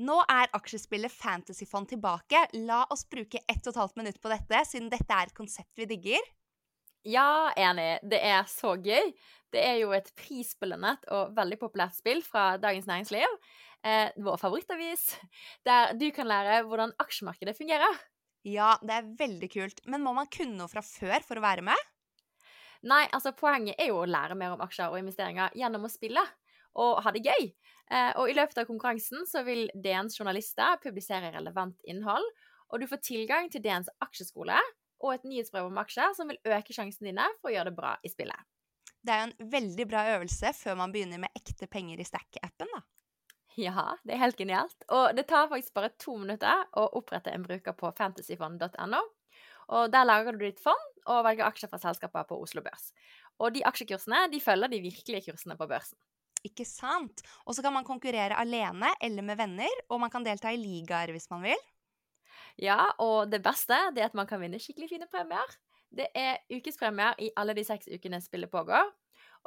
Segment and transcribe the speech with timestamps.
[0.00, 2.46] Nå er aksjespillet Fantasyfond tilbake.
[2.64, 5.76] La oss bruke ett og et halvt minutt på dette, siden dette er et konsept
[5.76, 6.30] vi digger.
[7.04, 7.98] Ja, enig.
[8.08, 9.12] Det er så gøy.
[9.52, 13.36] Det er jo et prisbelønnet og veldig populært spill fra Dagens Næringsliv,
[13.84, 15.04] eh, vår favorittavis,
[15.68, 18.00] der du kan lære hvordan aksjemarkedet fungerer.
[18.48, 19.80] Ja, det er veldig kult.
[19.84, 21.88] Men må man kunne noe fra før for å være med?
[22.88, 26.24] Nei, altså poenget er jo å lære mer om aksjer og investeringer gjennom å spille
[26.78, 27.50] og ha det gøy.
[27.90, 32.26] Eh, og i løpet av konkurransen så vil DNs journalister publisere relevant innhold,
[32.70, 34.58] og du får tilgang til DNs aksjeskole
[35.00, 37.96] og et nyhetsbrev om aksjer som vil øke sjansene dine for å gjøre det bra
[38.04, 38.48] i spillet.
[39.00, 42.68] Det er jo en veldig bra øvelse før man begynner med ekte penger i Stack-appen,
[42.74, 42.82] da.
[43.58, 44.84] Ja, det er helt genialt.
[44.94, 49.00] Og det tar faktisk bare to minutter å opprette en bruker på fantasyfond.no.
[49.70, 52.90] Og Der lager du ditt fond og velger aksjer fra selskaper på Oslo Børs.
[53.40, 55.98] Og de aksjekursene de følger de virkelige kursene på børsen.
[56.46, 57.22] Ikke sant?
[57.44, 61.12] Og så kan man konkurrere alene eller med venner, og man kan delta i ligaer
[61.12, 61.66] hvis man vil.
[62.60, 65.52] Ja, og det beste det er at man kan vinne skikkelig fine premier.
[65.90, 68.90] Det er ukespremier i alle de seks ukene spillet pågår.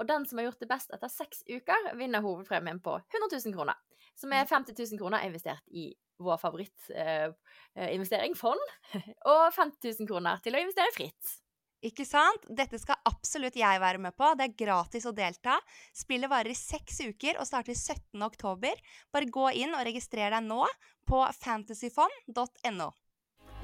[0.02, 3.54] Og den som har gjort det best etter seks uker, vinner hovedpremien på 100 000
[3.56, 3.78] kroner.
[4.18, 8.62] Som er 50 000 kroner investert i vår favorittinvestering, eh, fond.
[9.32, 11.38] Og 50 000 kroner til å investere fritt.
[11.84, 12.46] Ikke sant?
[12.48, 14.30] Dette skal absolutt jeg være med på.
[14.40, 15.58] Det er gratis å delta.
[15.96, 18.24] Spillet varer i seks uker og starter 17.
[18.24, 18.80] oktober.
[19.12, 20.64] Bare gå inn og registrer deg nå
[21.10, 22.90] på fantasyfond.no.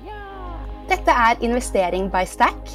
[0.04, 0.20] Ja.
[0.90, 2.72] Dette er Investering by Stack,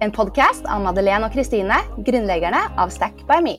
[0.00, 3.58] en podkast av Madeleine og Kristine, grunnleggerne av Stack by Me.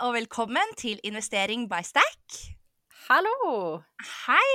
[0.00, 2.36] Og velkommen til Investering by Stack.
[3.04, 3.82] Hallo!
[4.00, 4.52] Hei!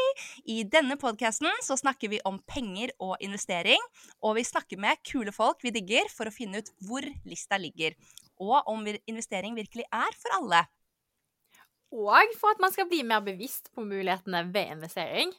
[0.49, 3.81] I denne podkasten så snakker vi om penger og investering.
[4.25, 7.93] Og vi snakker med kule folk vi digger for å finne ut hvor lista ligger.
[8.41, 10.63] Og om investering virkelig er for alle.
[11.93, 15.35] Og for at man skal bli mer bevisst på mulighetene ved investering.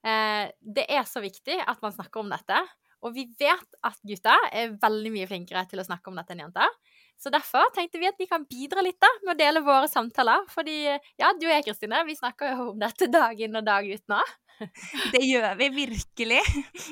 [0.00, 2.64] Eh, det er så viktig at man snakker om dette.
[3.04, 6.46] Og vi vet at gutter er veldig mye flinkere til å snakke om dette enn
[6.46, 6.80] jenter.
[7.20, 10.46] Så derfor tenkte vi at vi kan bidra litt da, med å dele våre samtaler.
[10.48, 13.84] Fordi ja, du og jeg, Kristine, vi snakker jo om dette dag inn og dag
[13.84, 14.20] ut nå.
[15.14, 16.40] Det gjør vi virkelig.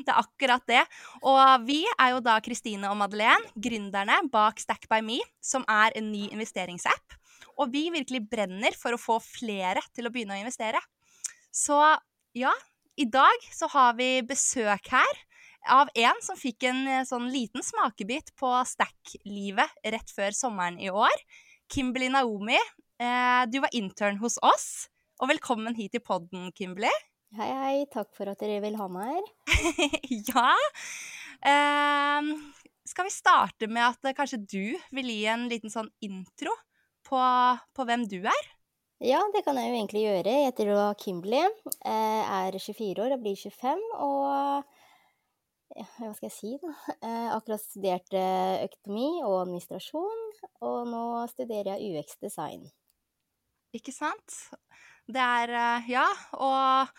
[0.05, 0.83] Det er akkurat det.
[1.29, 5.97] Og vi er jo da Kristine og Madeleine, gründerne bak Stack by Me, som er
[5.99, 7.17] en ny investeringsapp.
[7.59, 10.81] Og vi virkelig brenner for å få flere til å begynne å investere.
[11.53, 11.77] Så
[12.37, 12.53] ja,
[13.01, 15.25] i dag så har vi besøk her
[15.71, 20.91] av en som fikk en eh, sånn liten smakebit på Stack-livet rett før sommeren i
[20.91, 21.15] år.
[21.73, 22.59] Kimberly Naomi,
[23.01, 24.89] eh, du var intern hos oss.
[25.21, 26.93] Og velkommen hit til podden, Kimberly.
[27.37, 27.75] Hei, hei.
[27.93, 29.27] Takk for at dere vil ha meg her.
[30.31, 30.53] ja.
[31.53, 32.31] Eh,
[32.89, 34.65] skal vi starte med at kanskje du
[34.97, 36.55] vil gi en liten sånn intro
[37.09, 37.21] på,
[37.77, 38.49] på hvem du er?
[39.05, 40.33] Ja, det kan jeg jo egentlig gjøre.
[40.33, 41.45] Jeg heter da Kimberly,
[41.87, 43.85] er 24 år og blir 25.
[44.03, 44.78] og
[45.99, 46.73] hva skal jeg si, da.
[46.97, 50.25] Eh, akkurat studert økonomi og administrasjon,
[50.67, 52.67] og nå studerer jeg UX-design.
[53.77, 54.41] Ikke sant?
[55.09, 56.07] Det er eh, Ja,
[56.37, 56.91] og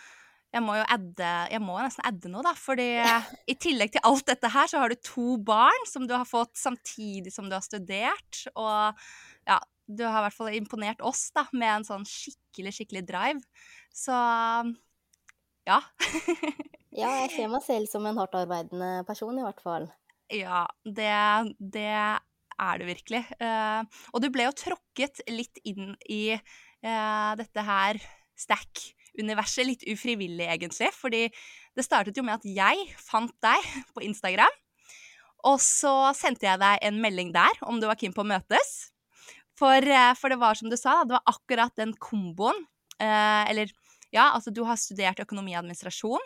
[0.50, 2.56] jeg må jo adde, jeg må nesten adde noe, da.
[2.58, 2.88] Fordi
[3.50, 6.58] i tillegg til alt dette her, så har du to barn som du har fått
[6.58, 8.46] samtidig som du har studert.
[8.56, 8.98] Og
[9.46, 13.66] ja, du har i hvert fall imponert oss da, med en sånn skikkelig, skikkelig drive.
[13.94, 14.18] Så
[15.70, 15.80] ja.
[16.96, 19.86] Ja, jeg ser meg selv som en hardtarbeidende person, i hvert fall.
[20.34, 21.10] Ja, det,
[21.58, 21.90] det
[22.60, 23.24] er du virkelig.
[23.42, 28.00] Uh, og du ble jo tråkket litt inn i uh, dette her
[28.40, 30.92] stack-universet, litt ufrivillig egentlig.
[30.96, 34.58] Fordi det startet jo med at jeg fant deg på Instagram.
[35.50, 38.92] Og så sendte jeg deg en melding der om du var keen på å møtes.
[39.60, 42.66] For, uh, for, det var som du sa, det var akkurat den komboen.
[43.00, 43.72] eller
[44.12, 46.24] ja, altså du har studert økonomi og administrasjon.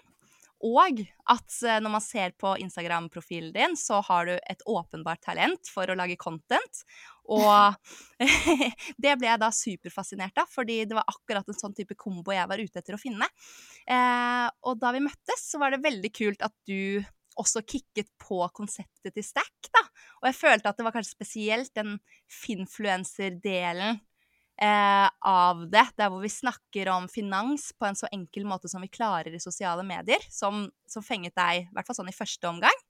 [0.64, 1.02] Og
[1.32, 5.90] at eh, når man ser på Instagram-profilen din, så har du et åpenbart talent for
[5.90, 6.84] å lage content.
[7.32, 7.76] Og
[9.04, 12.48] det ble jeg da superfascinert av, fordi det var akkurat en sånn type kombo jeg
[12.50, 13.28] var ute etter å finne.
[13.84, 17.04] Eh, og da vi møttes, så var det veldig kult at du
[17.40, 19.82] også kicket på konseptet til Stack, da.
[20.22, 21.98] Og jeg følte at det var kanskje spesielt den
[22.44, 24.00] finfluencer-delen
[24.62, 28.84] eh, av det, der hvor vi snakker om finans på en så enkel måte som
[28.84, 32.50] vi klarer i sosiale medier, som, som fenget deg, i hvert fall sånn i første
[32.50, 32.84] omgang?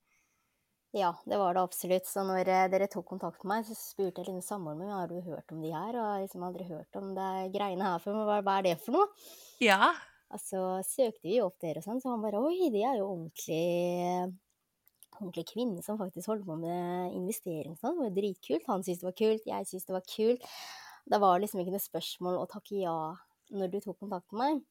[0.94, 2.06] Ja, det var det absolutt.
[2.06, 5.10] Så når eh, dere tok kontakt med meg, så spurte jeg liksom samboeren min har
[5.10, 8.20] du hørt om de her, og jeg liksom aldri hørt om det greiene her før,
[8.28, 9.30] hva, hva er det for noe?
[9.64, 9.90] Ja.
[10.34, 14.38] Altså, søkte vi opp dere og sånn, så han bare oi, de er jo ordentlig
[15.20, 18.00] ordentlig kvinne som faktisk holder på med investering sånn.
[18.00, 18.70] Det var dritkult.
[18.70, 20.48] Han syntes det var kult, jeg syntes det var kult.
[21.10, 22.96] Det var liksom ikke noe spørsmål å takke ja
[23.54, 24.62] når du tok kontakt med meg.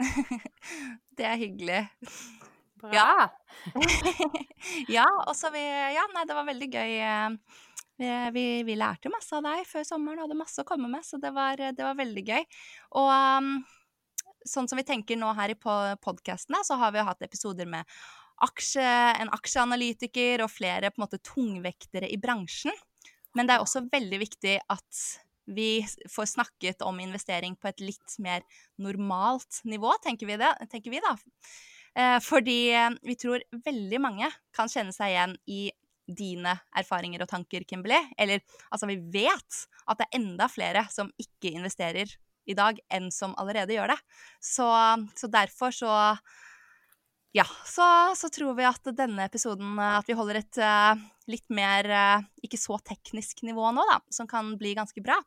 [1.18, 1.80] det er hyggelig.
[2.80, 2.92] Bra.
[2.94, 3.12] Ja.
[4.96, 6.94] ja, og så vi Ja, nei, det var veldig gøy.
[8.00, 11.04] Vi, vi, vi lærte masse av deg før sommeren, og hadde masse å komme med,
[11.04, 12.46] så det var, det var veldig gøy.
[13.00, 13.52] Og um,
[14.48, 17.88] sånn som vi tenker nå her i podkastene, så har vi hatt episoder med
[18.40, 18.84] aksje,
[19.20, 22.76] en aksjeanalytiker og flere på en måte tungvektere i bransjen.
[23.36, 25.02] Men det er også veldig viktig at
[25.50, 28.46] vi får snakket om investering på et litt mer
[28.78, 31.16] normalt nivå, tenker vi, det, tenker vi da.
[31.98, 35.62] Eh, fordi eh, vi tror veldig mange kan kjenne seg igjen i
[36.10, 38.10] dine erfaringer og tanker, Kimberley.
[38.18, 42.10] Eller altså, vi vet at det er enda flere som ikke investerer
[42.50, 43.98] i dag, enn som allerede gjør det.
[44.42, 44.66] Så,
[45.18, 45.92] så derfor så
[47.32, 50.98] ja, så, så, tror vi at denne episoden At vi holder et uh,
[51.30, 55.20] litt mer uh, ikke så teknisk nivå nå, da, som kan bli ganske bra.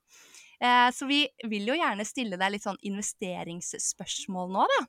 [0.60, 4.82] Uh, så vi vil jo gjerne stille deg litt sånn investeringsspørsmål nå, da.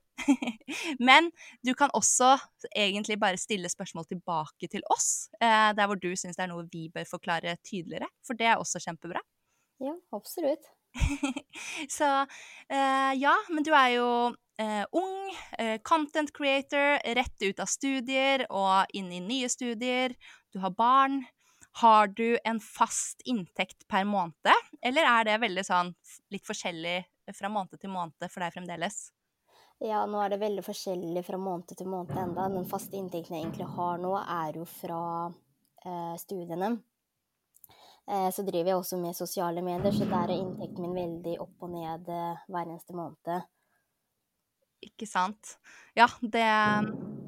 [1.09, 1.31] Men
[1.63, 2.35] du kan også
[2.75, 6.89] egentlig bare stille spørsmål tilbake til oss, der hvor du syns det er noe vi
[6.95, 8.11] bør forklare tydeligere.
[8.27, 9.23] For det er også kjempebra.
[9.83, 10.74] Ja, absolutt.
[11.99, 12.09] så
[13.15, 14.09] ja, men du er jo
[14.55, 20.15] Uh, ung, uh, content creator, rett ut av studier og inn i nye studier.
[20.55, 21.25] Du har barn.
[21.83, 24.47] Har du en fast inntekt per måned,
[24.79, 25.91] eller er det veldig sånn
[26.31, 27.01] litt forskjellig
[27.35, 29.09] fra måned til måned for deg fremdeles?
[29.83, 32.47] Ja, nå er det veldig forskjellig fra måned til måned enda.
[32.53, 35.01] Den faste inntekten jeg egentlig har nå, er jo fra
[35.83, 36.77] eh, studiene.
[38.11, 41.65] Eh, så driver jeg også med sosiale medier, så der er inntekten min veldig opp
[41.65, 43.47] og ned eh, hver eneste måned.
[44.85, 45.57] Ikke sant.
[45.97, 46.45] Ja, det,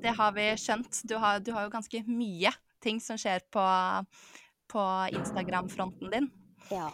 [0.02, 1.00] det har vi skjønt.
[1.08, 2.52] Du har, du har, jo ganske mye
[2.84, 3.64] ting som skjer på,
[4.69, 4.84] på
[5.17, 6.28] Instagram-fronten din.
[6.69, 6.90] Ja.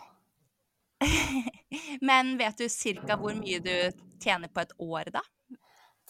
[2.09, 3.75] Men vet du cirka hvor mye du
[4.23, 5.25] tjener på et år, da?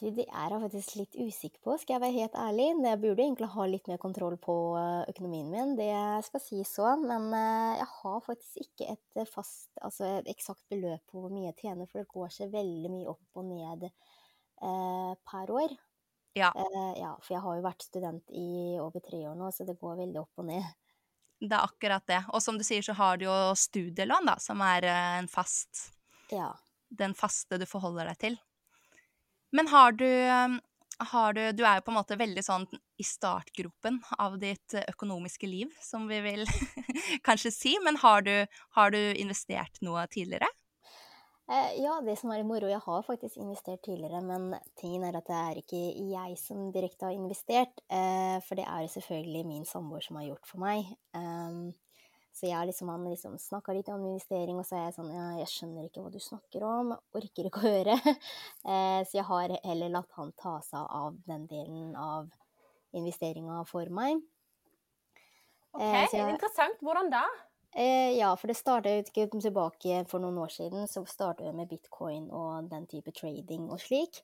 [0.02, 2.64] Du, det er jeg faktisk litt usikker på, skal jeg være helt ærlig.
[2.82, 5.93] Jeg burde egentlig ha litt mer kontroll på eh, økonomien min, det
[6.26, 6.88] skal si så.
[6.99, 11.52] Men eh, jeg har faktisk ikke et fast, altså et eksakt beløp på hvor mye
[11.52, 15.78] jeg tjener, for det går seg veldig mye opp og ned eh, per år.
[16.34, 16.50] Ja.
[16.50, 17.14] Eh, ja.
[17.22, 18.48] For jeg har jo vært student i
[18.82, 20.70] over tre år nå, så det går veldig opp og ned.
[21.43, 22.25] Det er akkurat det.
[22.34, 25.90] Og som du sier, så har du jo studielån, da, som er eh, en fast
[26.32, 26.50] Ja.
[26.93, 28.43] Den faste du forholder deg til.
[29.52, 30.49] Men har du, eh,
[31.12, 32.66] har du Du er jo på en måte veldig sånn
[32.99, 36.46] i startgropen av ditt økonomiske liv, som vi vil
[37.26, 37.76] kanskje si.
[37.84, 38.46] Men har du,
[38.78, 40.49] har du investert noe tidligere?
[41.50, 45.26] Eh, ja, det som er moro Jeg har faktisk investert tidligere, men tingen er at
[45.26, 45.81] det er ikke
[46.12, 47.82] jeg som direkte har investert.
[47.90, 50.94] Eh, for det er selvfølgelig min samboer som har gjort for meg.
[52.32, 55.26] Så jeg liksom, han liksom snakka litt om investering, og så er jeg sånn Ja,
[55.43, 56.94] jeg skjønner ikke hva du snakker om.
[57.19, 57.99] Orker ikke å høre.
[58.62, 62.29] Eh, så jeg har heller latt han ta seg av den delen av
[62.94, 64.20] investeringa for meg.
[65.75, 66.79] Ok, jeg, Interessant.
[66.84, 67.25] Hvordan da?
[67.75, 72.29] Eh, ja, for det startet tilbake for noen år siden, så startet jeg med bitcoin
[72.31, 74.23] og den type trading og slik.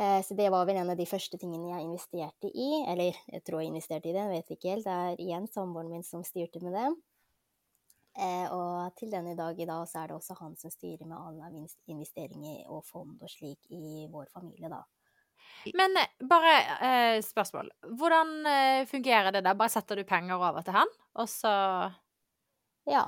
[0.00, 2.68] Eh, så det var vel en av de første tingene jeg investerte i.
[2.90, 4.88] Eller jeg tror jeg investerte i det, jeg vet ikke helt.
[4.88, 6.88] Det er igjen samboeren min som styrte med det.
[8.14, 11.18] Eh, og til denne dag i dag så er det også han som styrer med
[11.18, 14.84] alle investeringer og fond og slik i vår familie, da.
[15.74, 17.72] Men eh, bare eh, spørsmål.
[17.98, 18.36] Hvordan
[18.86, 19.58] fungerer det der?
[19.58, 21.54] Bare setter du penger over til han, og så
[22.86, 23.04] ja.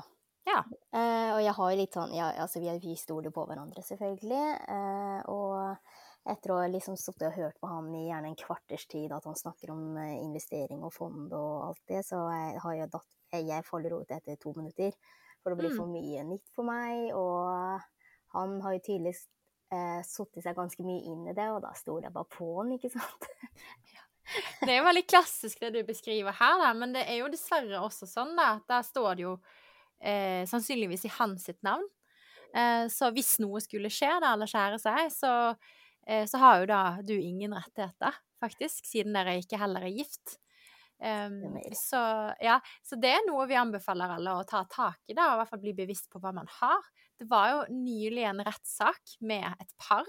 [0.47, 0.63] ja.
[0.93, 4.45] Eh, og jeg har litt sånn ja, altså vi, vi stoler på hverandre, selvfølgelig.
[4.73, 5.96] Eh, og
[6.31, 9.25] etter å ha liksom sittet og hørt på han i gjerne en kvarters tid, at
[9.27, 13.13] han snakker om uh, investering og fond og alt det, så jeg, har jeg datt
[13.35, 14.93] Jeg faller ut etter to minutter.
[15.43, 15.79] For det blir mm.
[15.79, 17.09] for mye nytt for meg.
[17.15, 17.81] Og
[18.35, 19.25] han har jo tydeligvis
[19.73, 22.73] eh, satt seg ganske mye inn i det, og da stoler jeg bare på han,
[22.77, 23.29] ikke sant?
[24.59, 27.79] Det er jo veldig klassisk det du beskriver her, da, men det er jo dessverre
[27.79, 29.37] også sånn da, at der står det jo
[30.03, 31.85] eh, sannsynligvis i hans sitt navn.
[32.51, 35.76] Eh, så hvis noe skulle skje da, eller skjære seg, så, eh,
[36.07, 40.37] så, har jo da du ingen rettigheter, faktisk, siden dere ikke heller er gift.
[40.97, 41.99] Um, så,
[42.41, 45.41] ja, så det er noe vi anbefaler alle å ta tak i, da, og i
[45.41, 46.87] hvert fall bli bevisst på hva man har.
[47.17, 50.07] Det var jo nylig en rettssak med et par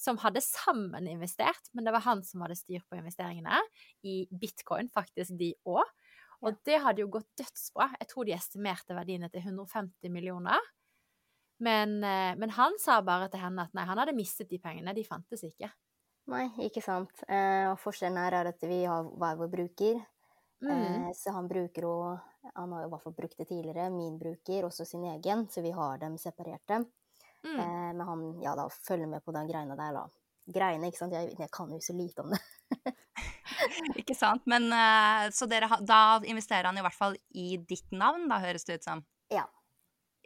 [0.00, 3.60] som hadde sammen investert, men det var han som hadde styr på investeringene,
[4.06, 5.86] i bitcoin faktisk, de òg.
[6.44, 7.88] Og det hadde jo gått dødsbra.
[8.00, 10.58] Jeg tror de estimerte verdiene til 150 millioner.
[11.62, 14.94] Men, eh, men, han sa bare til henne at nei, han hadde mistet de pengene,
[14.94, 15.70] de fantes ikke.
[16.32, 17.22] Nei, ikke sant.
[17.28, 20.00] Eh, og forskjellen her er at vi har hver vår bruker.
[20.64, 20.72] Mm.
[20.72, 21.94] Eh, så han bruker jo
[22.54, 23.90] Han har jo i hvert fall brukt det tidligere.
[23.92, 26.82] Min bruker også sin egen, så vi har dem separerte.
[27.44, 27.60] Mm.
[27.60, 30.04] Eh, men han ja, da følger med på den greiene der, da.
[30.54, 31.16] Greiene, ikke sant.
[31.16, 32.42] Jeg, jeg kan jo så lite om det.
[34.00, 34.44] Ikke sant?
[34.50, 38.66] Men eh, Så dere, da investerer han i hvert fall i ditt navn, da, høres
[38.68, 39.04] det ut som?
[39.32, 39.46] Ja.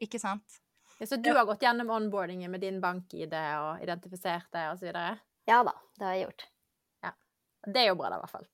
[0.02, 0.58] Ikke sant?
[0.98, 4.94] Ja, Så du har gått gjennom onboardingen med din bank-ID og identifisert det osv.?
[5.48, 6.48] Ja da, det har jeg gjort.
[7.66, 8.46] Det er jo bra, da, i hvert fall.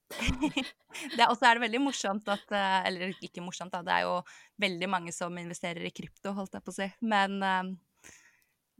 [1.29, 3.83] Og så er det veldig morsomt at eh, Eller ikke morsomt, da.
[3.85, 4.15] Det er jo
[4.63, 6.87] veldig mange som investerer i krypto, holdt jeg på å si.
[7.05, 8.13] Men, eh,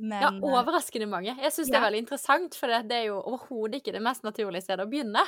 [0.01, 1.35] men Ja, eh, overraskende mange.
[1.37, 4.25] Jeg syns det er veldig interessant, for det, det er jo overhodet ikke det mest
[4.27, 5.23] naturlige stedet å begynne.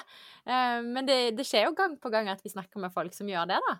[0.47, 3.47] Men det, det skjer jo gang på gang at vi snakker med folk som gjør
[3.53, 3.77] det, da.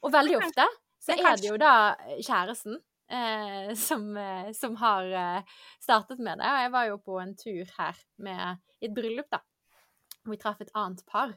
[0.00, 0.64] Og veldig ofte
[1.00, 1.74] så er det jo da
[2.16, 2.78] kjæresten
[3.10, 5.42] eh, som, eh, som har eh,
[5.82, 6.50] startet med det.
[6.50, 9.42] Og jeg var jo på en tur her med i et bryllup, da.
[10.22, 11.34] Hvor vi traff et annet par.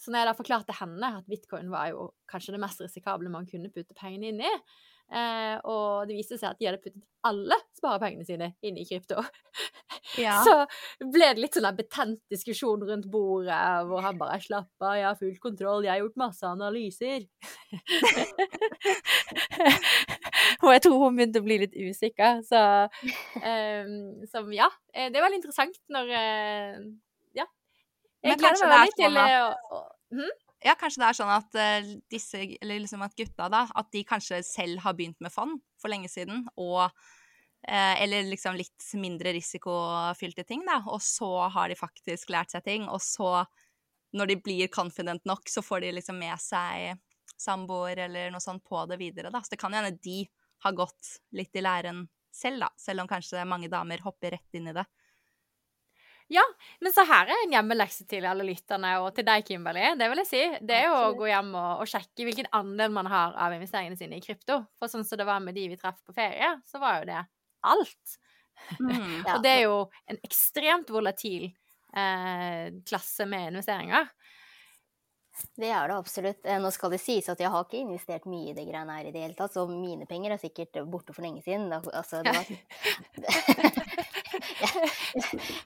[0.00, 3.48] Så når jeg da forklarte henne at bitcoin var jo kanskje det mest risikable man
[3.48, 4.52] kunne putte pengene inn i,
[5.12, 9.20] eh, og det viste seg at de hadde puttet alle sparepengene sine inn i krypto,
[10.24, 10.38] ja.
[10.46, 10.54] så
[11.04, 13.60] ble det litt sånn en betent diskusjon rundt bordet,
[13.90, 17.28] hvor han bare 'Slapp av, jeg har full kontroll, jeg har gjort masse analyser'.
[20.64, 23.94] og jeg tror hun begynte å bli litt usikker, så um,
[24.32, 26.76] som, Ja, eh, det er veldig interessant når eh,
[27.38, 27.46] Ja.
[28.20, 29.82] Jeg Men gleder meg veldig til sånn eh, å
[30.20, 30.38] hm?
[30.60, 34.04] ja, kanskje det er sånn at uh, disse, eller liksom at gutta, da, at de
[34.04, 39.32] kanskje selv har begynt med fond for lenge siden, og uh, Eller liksom litt mindre
[39.36, 43.46] risikofylte ting, da, og så har de faktisk lært seg ting, og så,
[44.16, 47.00] når de blir confident nok, så får de liksom med seg
[47.40, 49.40] samboer eller noe sånt på det videre, da.
[49.40, 50.26] Så det kan hende de
[50.64, 54.70] har gått litt i læren selv, da, selv om kanskje mange damer hopper rett inn
[54.70, 54.86] i det.
[56.30, 56.44] Ja,
[56.78, 59.82] men så her er en hjemmelekse til alle lytterne, og til deg, Kimberly.
[59.98, 60.42] Det vil jeg si.
[60.62, 63.98] Det er jo å gå hjem og, og sjekke hvilken andel man har av investeringene
[63.98, 64.60] sine i krypto.
[64.78, 67.24] For sånn som det var med de vi traff på ferie, så var jo det
[67.66, 68.20] alt.
[68.78, 68.92] Mm.
[69.26, 69.34] Ja.
[69.34, 69.76] Og det er jo
[70.12, 71.48] en ekstremt volatil
[71.96, 74.06] eh, klasse med investeringer.
[75.60, 76.40] Det er det absolutt.
[76.44, 79.08] Eh, Nå skal det sies at jeg har ikke investert mye i det greiene her
[79.08, 81.72] i det hele tatt, så mine penger er sikkert borte for lenge siden.
[81.72, 82.44] Altså, var...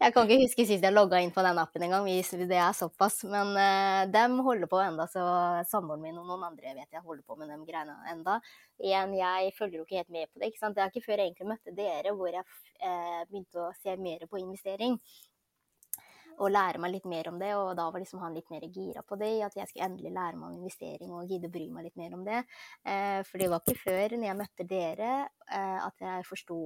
[0.02, 3.22] jeg, kan ikke huske sist jeg logga inn på den appen engang, det er såpass.
[3.28, 5.22] Men uh, dem holder på enda, så
[5.70, 8.40] samboeren min og noen andre vet jeg holder på med de greiene enda.
[8.82, 10.50] Igjen, jeg følger jo ikke helt med på det.
[10.50, 10.76] ikke sant?
[10.76, 14.26] Det er ikke før jeg egentlig møtte dere, hvor jeg uh, begynte å se mer
[14.30, 14.98] på investering
[16.38, 19.04] og lære meg litt mer om det, og da var liksom han litt mer gira
[19.06, 21.88] på det, at jeg skulle endelig lære meg om investering og gidde å bry meg
[21.88, 22.42] litt mer om det.
[22.86, 25.14] Eh, for det var ikke før, når jeg møtte dere,
[25.48, 26.58] eh, at jeg forsto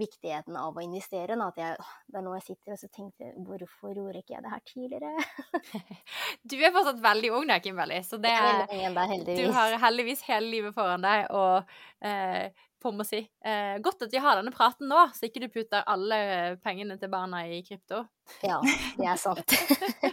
[0.00, 1.36] viktigheten av å investere.
[1.36, 1.76] Da, at jeg,
[2.08, 5.12] det er nå jeg sitter og så tenkte hvorfor gjorde ikke jeg det her tidligere?
[6.50, 8.64] Du er fortsatt veldig ung da, Kimberly, så det er
[9.28, 14.12] Du har heldigvis hele livet foran deg, og eh, på må si eh, Godt at
[14.12, 16.18] vi har denne praten nå, så ikke du putter alle
[16.62, 18.02] pengene til barna i krypto.
[18.44, 18.58] Ja,
[18.98, 19.54] det er sant.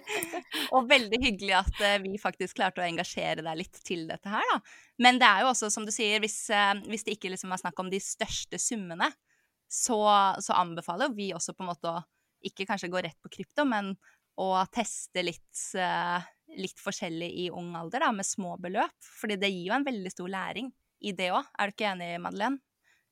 [0.76, 4.46] Og veldig hyggelig at eh, vi faktisk klarte å engasjere deg litt til dette her,
[4.54, 4.60] da.
[5.02, 7.64] Men det er jo også, som du sier, hvis, eh, hvis det ikke liksom er
[7.64, 9.12] snakk om de største summene,
[9.70, 10.00] så,
[10.42, 12.00] så anbefaler vi også på en måte å
[12.46, 13.94] ikke kanskje gå rett på krypto, men
[14.40, 16.28] å teste litt, eh,
[16.60, 18.96] litt forskjellig i ung alder, da, med små beløp.
[19.20, 20.72] Fordi det gir jo en veldig stor læring
[21.02, 21.48] i det òg.
[21.58, 22.62] Er du ikke enig, Madeleine?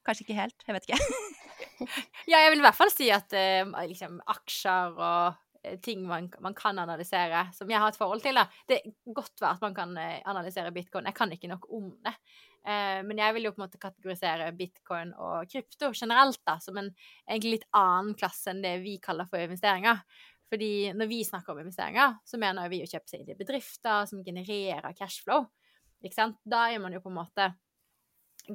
[0.08, 1.02] Kanskje ikke helt, jeg vet ikke.
[2.28, 6.28] Ja, jeg vil i hvert fall si at eh, liksom, aksjer og eh, ting man,
[6.44, 8.48] man kan analysere, som jeg har et forhold til, da.
[8.70, 11.08] Det er godt være at man kan eh, analysere bitcoin.
[11.10, 12.14] Jeg kan ikke nok om det.
[12.68, 16.80] Eh, men jeg vil jo på en måte kategorisere bitcoin og krypto generelt da, som
[16.82, 20.02] en egentlig litt annen klasse enn det vi kaller for investeringer.
[20.52, 24.08] Fordi når vi snakker om investeringer, så mener vi å kjøpe seg inn i bedrifter
[24.10, 25.48] som genererer cashflow.
[26.04, 26.38] Ikke sant?
[26.48, 27.50] Da er man jo på en måte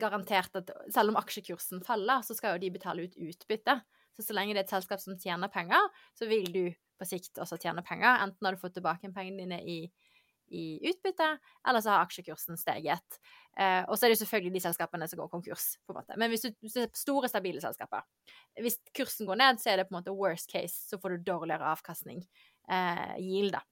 [0.01, 3.81] garantert at selv om aksjekursen faller, så skal jo de betale ut utbytte.
[4.17, 6.65] Så så lenge det er et selskap som tjener penger, så vil du
[7.01, 8.21] på sikt også tjene penger.
[8.23, 9.79] Enten har du fått tilbake pengene dine i,
[10.53, 11.29] i utbytte,
[11.69, 13.19] eller så har aksjekursen steget.
[13.57, 16.19] Eh, og så er det selvfølgelig de selskapene som går konkurs, på en måte.
[16.21, 18.05] Men hvis du, hvis det er store, stabile selskaper
[18.61, 21.31] Hvis kursen går ned, så er det på en måte worst case, så får du
[21.33, 22.25] dårligere avkastning.
[22.69, 23.65] Eh, yield, da.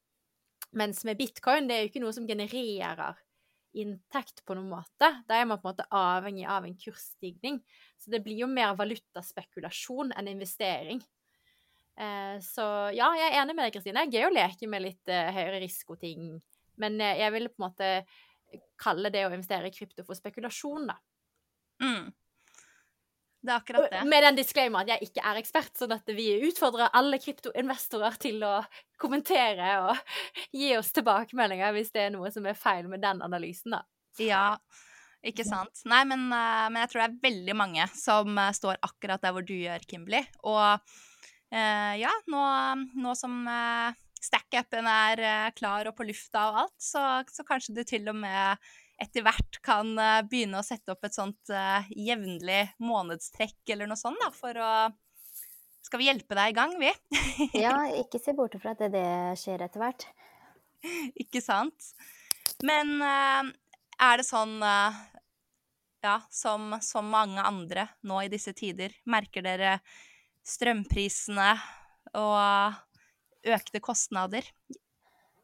[0.72, 3.18] Mens med bitcoin, det er jo ikke noe som genererer
[3.78, 5.10] inntekt på noen måte.
[5.28, 7.60] Da er man på en måte avhengig av en kursstigning.
[8.00, 11.02] Så det blir jo mer valutaspekulasjon enn investering.
[12.00, 12.64] Eh, så
[12.96, 14.06] ja, jeg er enig med deg, Kristine.
[14.06, 16.32] Jeg Gøy å leke med litt høyere høyere risikoting.
[16.80, 17.92] Men eh, jeg vil på en måte
[18.80, 20.96] kalle det å investere i krypto for spekulasjon, da.
[21.80, 22.10] Mm.
[23.40, 24.02] Det er akkurat det.
[24.08, 28.42] Med den disclaimer at jeg ikke er ekspert, sånn at vi utfordrer alle kryptoinvestorer til
[28.44, 28.58] å
[29.00, 30.02] kommentere og
[30.52, 33.84] gi oss tilbakemeldinger hvis det er noe som er feil med den analysen, da.
[34.20, 34.44] Ja,
[35.24, 35.82] ikke sant.
[35.88, 39.34] Nei, men, eh, men jeg tror det er veldig mange som eh, står akkurat der
[39.36, 40.22] hvor du gjør, Kimberly.
[40.48, 40.62] Og
[41.52, 42.44] eh, ja, nå,
[43.00, 43.42] nå som
[44.20, 48.70] stack-upen er klar og på lufta og alt, så, så kanskje du til og med
[49.00, 54.00] etter hvert kan eh, begynne å sette opp et sånt uh, jevnlig månedstrekk eller noe
[54.00, 54.72] sånt, da, for å
[55.86, 56.90] Skal vi hjelpe deg i gang, vi?
[57.58, 60.04] Ja, ikke se bort fra at det, det skjer etter hvert.
[61.18, 61.92] Ikke sant?
[62.66, 63.48] Men uh,
[64.00, 64.60] er det sånn
[66.00, 69.78] Ja, som, som mange andre nå i disse tider, merker dere
[70.46, 71.50] strømprisene
[72.16, 72.78] og
[73.44, 74.46] økte kostnader?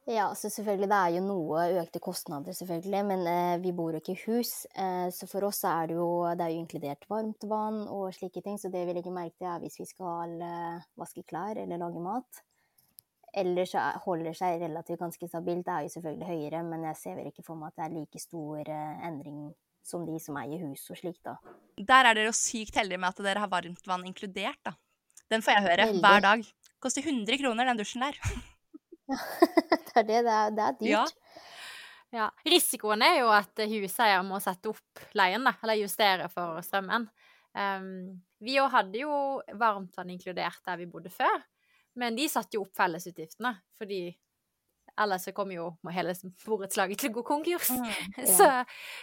[0.07, 3.99] Ja, så selvfølgelig, det er jo noe økte kostnader, selvfølgelig, men eh, vi bor jo
[3.99, 4.53] ikke i hus.
[4.79, 6.07] Eh, så for oss er det jo
[6.39, 9.49] Det er jo inkludert varmt vann og slike ting, så det vi legger merke til,
[9.51, 12.43] er hvis vi skal eh, vaske klær eller lage mat.
[13.37, 15.67] Ellers så er- holder det seg relativt ganske stabilt.
[15.67, 17.97] Det er jo selvfølgelig høyere, men jeg ser vel ikke for meg at det er
[17.99, 19.41] like stor eh, endring
[19.87, 21.35] som de som eier hus og slikt, da.
[21.79, 24.73] Der er dere jo sykt heldige med at dere har varmtvann inkludert, da.
[25.35, 26.03] Den får jeg høre Veldig.
[26.07, 26.47] hver dag.
[26.79, 28.23] Koster 100 kroner, den dusjen der.
[29.97, 30.23] det er det.
[30.27, 31.17] Det er, det er dyrt.
[31.17, 31.43] Ja.
[32.15, 32.31] Ja.
[32.47, 37.09] Risikoen er jo at huseier må sette opp leien, da, eller justere for strømmen.
[37.57, 37.91] Um,
[38.45, 39.17] vi òg hadde jo
[39.57, 41.43] varmtvann inkludert der vi bodde før,
[41.97, 44.01] men de satte jo opp fellesutgiftene, fordi
[45.01, 47.73] ellers så kom jo hele borettslaget til å gå konkurs.
[48.39, 48.47] Så,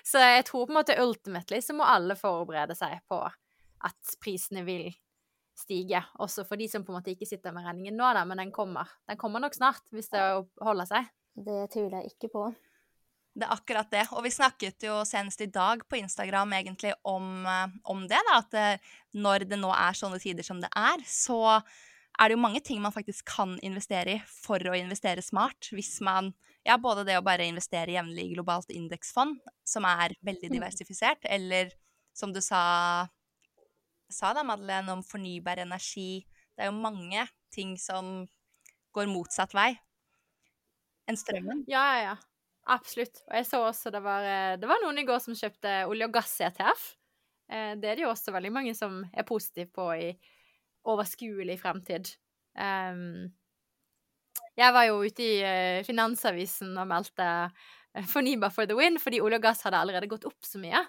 [0.05, 4.63] så jeg tror på en måte ultimately så må alle forberede seg på at prisene
[4.65, 4.87] vil
[5.57, 8.41] stige, også for de som på en måte ikke sitter med regningen nå, da, men
[8.41, 8.89] den kommer.
[9.09, 10.21] Den kommer nok snart, hvis det
[10.63, 11.09] holder seg.
[11.33, 12.47] Det tviler jeg ikke på.
[13.33, 14.03] Det er akkurat det.
[14.13, 18.37] Og vi snakket jo senest i dag på Instagram egentlig om, eh, om det, da.
[18.43, 21.57] At eh, når det nå er sånne tider som det er, så
[22.19, 25.71] er det jo mange ting man faktisk kan investere i for å investere smart.
[25.73, 26.33] Hvis man
[26.63, 31.73] Ja, både det å bare investere jevnlig i globalt indeksfond, som er veldig diversifisert, eller
[32.15, 33.09] som du sa,
[34.13, 36.23] sa da, Madeleine, om fornybar energi.
[36.55, 38.23] Det er jo mange ting som
[38.93, 39.71] går motsatt vei
[41.09, 41.63] enn strømmen.
[41.67, 42.15] Ja, ja, ja.
[42.73, 43.19] Absolutt.
[43.27, 46.07] Og jeg så også det var, eh, det var noen i går som kjøpte olje-
[46.07, 46.83] og gass-ETF.
[47.51, 50.13] Eh, Det er det jo også veldig mange som er positive på i
[50.85, 52.15] overskuelig fremtid.
[52.57, 53.33] Ehm,
[54.57, 57.27] jeg var jo ute i eh, Finansavisen og meldte
[58.09, 60.81] fornybar for the win, fordi olje og gass hadde allerede gått opp så mye.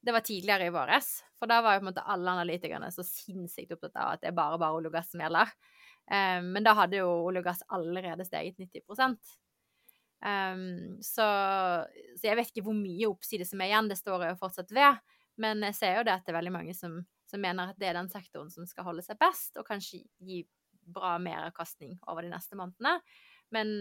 [0.00, 3.04] Det var tidligere i våres, for da var jo på en måte alle analytikerne så
[3.04, 5.52] sinnssykt opptatt av at det er bare bare olje og gass som gjelder.
[6.10, 8.80] Um, men da hadde jo olje og gass allerede steget 90
[10.24, 10.62] um,
[11.04, 11.26] så,
[12.16, 14.72] så jeg vet ikke hvor mye oppside som er igjen, det står jeg jo fortsatt
[14.74, 15.00] ved.
[15.40, 16.96] Men jeg ser jo det at det er veldig mange som,
[17.28, 20.42] som mener at det er den sektoren som skal holde seg best, og kanskje gi
[20.90, 22.98] bra meravkastning over de neste månedene.
[23.54, 23.72] Men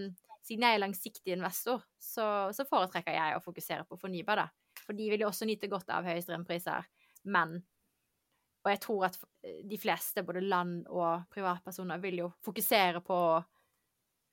[0.46, 4.48] siden jeg er langsiktig investor, så, så foretrekker jeg å fokusere på fornybar, da.
[4.90, 6.88] For de vil jo også nyte godt av høye strømpriser.
[7.30, 7.60] Men
[8.66, 9.18] Og jeg tror at
[9.70, 13.40] de fleste, både land og privatpersoner, vil jo fokusere på å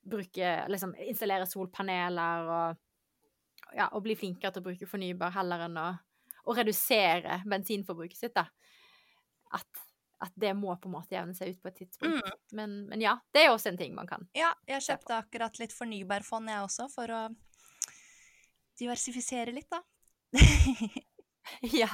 [0.07, 2.77] bruke Liksom installere solpaneler og,
[3.75, 5.87] ja, og bli flinkere til å bruke fornybar heller enn å,
[6.47, 8.45] å redusere bensinforbruket sitt, da.
[9.55, 9.81] At,
[10.23, 12.23] at det må på en måte jevne seg ut på et tidspunkt.
[12.23, 12.39] Mm.
[12.59, 14.27] Men, men ja, det er også en ting man kan.
[14.35, 17.21] Ja, jeg kjøpte akkurat litt fornybarfond jeg også, for å
[18.79, 19.83] diversifisere litt, da.
[21.79, 21.89] ja.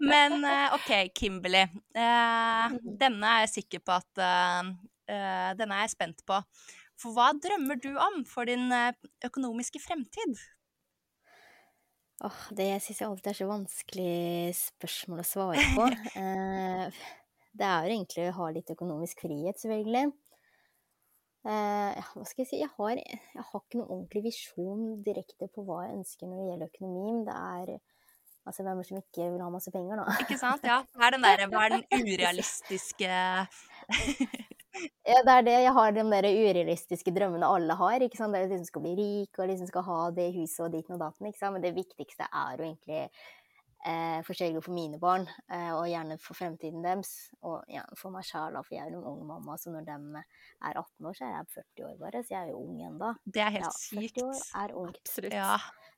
[0.00, 1.62] Men eh, OK, Kimberly.
[1.96, 4.74] Eh, denne er jeg sikker på at eh,
[5.06, 6.40] Denne er jeg spent på.
[6.98, 8.72] For hva drømmer du om for din
[9.24, 10.32] økonomiske fremtid?
[12.24, 14.16] Åh, det syns jeg alltid er så vanskelig
[14.56, 15.86] spørsmål å svare på.
[17.56, 20.10] Det er jo egentlig å ha litt økonomisk frihet, selvfølgelig.
[21.46, 22.58] Eh, ja, hva skal jeg si?
[22.58, 26.48] Jeg har, jeg har ikke noen ordentlig visjon direkte på hva jeg ønsker når det
[26.50, 27.04] gjelder økonomi.
[27.12, 27.78] men Det er
[28.46, 30.12] Altså, hvem som ikke vil ha masse penger, da?
[30.22, 30.62] Ikke sant?
[30.62, 30.76] Ja.
[30.94, 33.08] Hva er den der, hva er den urealistiske
[35.08, 35.56] Ja, det er det.
[35.64, 38.04] Jeg har de der urealistiske drømmene alle har.
[38.06, 38.34] ikke sant?
[38.36, 40.62] Det er jo de som skal bli rik, og de som skal ha det huset
[40.66, 41.26] og ditten og datten.
[41.26, 41.56] ikke sant?
[41.56, 43.02] Men det viktigste er jo egentlig
[43.84, 47.10] eh, forskjellig for mine barn, eh, og gjerne for fremtiden deres.
[47.42, 50.80] Og ja, for meg sjæl, for jeg er en ung mamma, så når de er
[50.80, 52.22] 18 år, så er jeg 40 år bare.
[52.24, 53.12] Så jeg er jo ung ennå.
[53.24, 54.20] Det er helt Ja, sykt.
[54.20, 55.00] 40 år er ungt.
[55.04, 55.32] Absolutt.
[55.36, 55.54] Ja.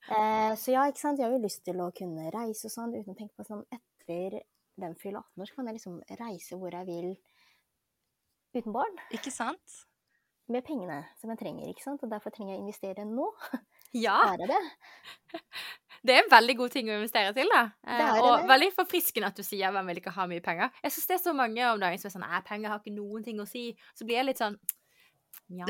[0.09, 1.19] Eh, så ja, ikke sant.
[1.19, 3.65] Jeg har jo lyst til å kunne reise og sånn, uten å tenke på sånn
[3.71, 4.41] etter
[4.79, 7.09] den fyller 18 år, så kan jeg liksom reise hvor jeg vil
[8.55, 8.95] uten barn.
[9.13, 9.81] Ikke sant?
[10.49, 12.01] Med pengene som jeg trenger, ikke sant.
[12.01, 13.27] Og derfor trenger jeg å investere nå.
[13.93, 14.61] Ja, Bare det.
[16.05, 17.63] Det er en veldig god ting å investere til, da.
[17.83, 18.49] Det er det, og det.
[18.53, 20.71] veldig forfriskende at du sier 'hvem vil ikke ha mye penger'.
[20.83, 22.95] Jeg syns det er så mange om dagen som er sånn 'nei, penger har ikke
[22.95, 23.75] noen ting å si'.
[23.95, 24.57] Så blir jeg litt sånn
[25.49, 25.65] ja.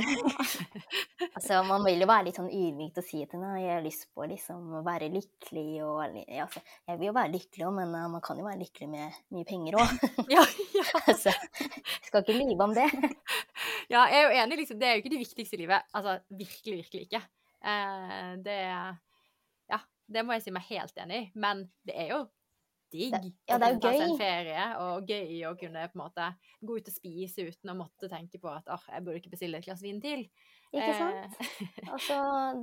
[1.36, 4.10] Altså, man vil jo være litt sånn ydmyk og si at nei, jeg har lyst
[4.16, 7.96] på liksom å være lykkelig og ja, altså, Jeg vil jo være lykkelig òg, men
[7.96, 9.94] uh, man kan jo være lykkelig med mye penger òg.
[10.36, 10.44] ja,
[10.76, 10.86] ja.
[11.12, 11.34] altså,
[12.08, 12.88] skal ikke lyve om det.
[13.94, 14.82] ja, jeg er jo enig, liksom.
[14.82, 15.88] Det er jo ikke det viktigste i livet.
[15.96, 17.24] Altså virkelig, virkelig ikke.
[17.64, 18.84] Uh, det Ja,
[20.10, 21.32] det må jeg si meg helt enig i.
[21.36, 22.20] Men det er jo
[22.92, 24.02] digg Det- ja, det er jo gøy.
[24.02, 26.30] en ferie, og gøy å kunne på en måte
[26.66, 29.58] gå ut og spise uten å måtte tenke på at åh, jeg burde ikke bestille
[29.60, 30.24] et glass vin til.
[30.74, 31.38] Ikke sant?
[31.40, 32.18] Eh, Altså,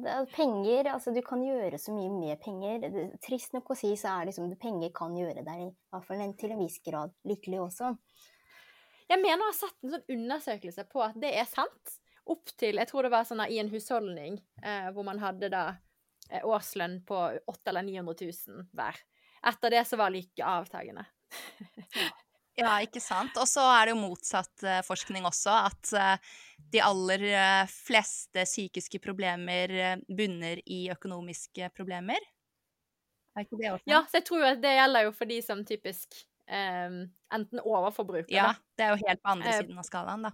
[0.06, 2.88] er penger Altså, du kan gjøre så mye med penger.
[3.22, 6.34] Trist nok å si, så er liksom det penger kan gjøre deg, i hvert fall
[6.38, 7.96] til en viss grad, lykkelig også.
[9.08, 11.98] Jeg mener å ha sett en sånn undersøkelse på at det er sant.
[12.26, 15.76] Opp til Jeg tror det var sånn i en husholdning eh, hvor man hadde da
[16.42, 19.00] årslønn på 800 eller 900 000 hver.
[19.46, 21.06] Etter det så var like avtagende.
[22.56, 23.36] Ja, ikke sant.
[23.36, 26.30] Og så er det jo motsatt eh, forskning også, at eh,
[26.72, 32.16] de aller eh, fleste psykiske problemer eh, bunner i økonomiske problemer.
[33.36, 33.90] Er ikke det også?
[33.92, 36.16] Ja, så jeg tror at det gjelder jo for de som typisk
[36.48, 37.02] um,
[37.36, 40.32] enten overforbruker, Ja, det er jo helt på andre Eh, siden av skalaen, da.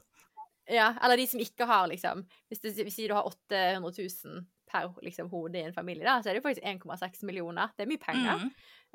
[0.71, 4.93] Ja, eller de som ikke har liksom Hvis, du, hvis du har 800 000 per
[5.05, 7.73] liksom, hode i en familie, da, så er det faktisk 1,6 millioner.
[7.77, 8.43] Det er mye penger.
[8.43, 8.51] Mm.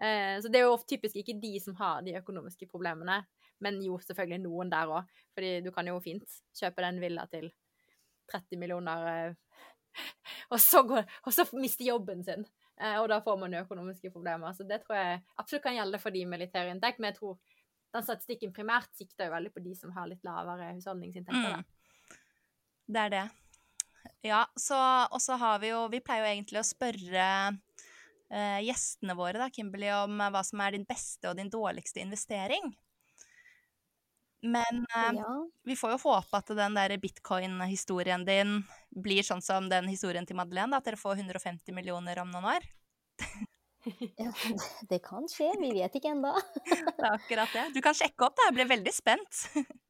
[0.07, 3.21] Eh, så det er jo typisk ikke de som har de økonomiske problemene,
[3.63, 5.17] men jo selvfølgelig noen der òg.
[5.37, 7.49] Fordi du kan jo fint kjøpe den villa til
[8.33, 9.67] 30 millioner, eh,
[10.53, 12.45] og, så går, og så miste jobben sin.
[12.77, 14.53] Eh, og da får man jo økonomiske problemer.
[14.57, 17.21] Så det tror jeg absolutt kan gjelde for de med litt høyere inntekt, men jeg
[17.21, 17.39] tror
[17.95, 21.61] den statistikken primært sikter jo veldig på de som har litt lavere husholdningsinntekter.
[21.61, 22.17] Mm.
[22.87, 23.27] Det er det.
[24.25, 24.77] Ja, så
[25.11, 27.27] Og så har vi jo Vi pleier jo egentlig å spørre
[28.31, 32.01] eh, gjestene våre, da, Kimberley, om eh, hva som er din beste og din dårligste
[32.03, 32.73] investering.
[34.43, 35.29] Men eh, Ja.
[35.63, 38.59] vi får jo håpe at den der bitcoin-historien din
[38.91, 42.51] blir sånn som den historien til Madeleine, da, at dere får 150 millioner om noen
[42.57, 42.67] år.
[44.19, 44.31] ja,
[44.91, 45.53] det kan skje.
[45.61, 46.35] Vi vet ikke ennå.
[46.97, 47.65] Det er akkurat det.
[47.77, 48.49] Du kan sjekke opp, da.
[48.49, 49.45] Jeg ble veldig spent.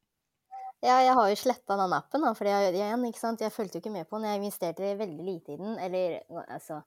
[0.84, 3.40] Ja, jeg har jo sletta den appen, da, fordi jeg, igjen, ikke sant?
[3.42, 4.28] jeg fulgte jo ikke med på den.
[4.30, 5.72] Jeg investerte veldig lite i den.
[5.82, 6.82] Eller altså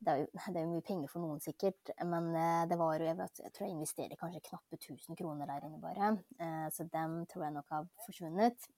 [0.00, 1.92] det er, jo, det er jo mye penger for noen, sikkert.
[2.08, 5.52] Men eh, det var jo jeg, vet, jeg tror jeg investerer kanskje knappe 1000 kroner
[5.52, 6.10] der inne, bare.
[6.40, 8.68] Eh, så dem tror jeg nok har forsvunnet.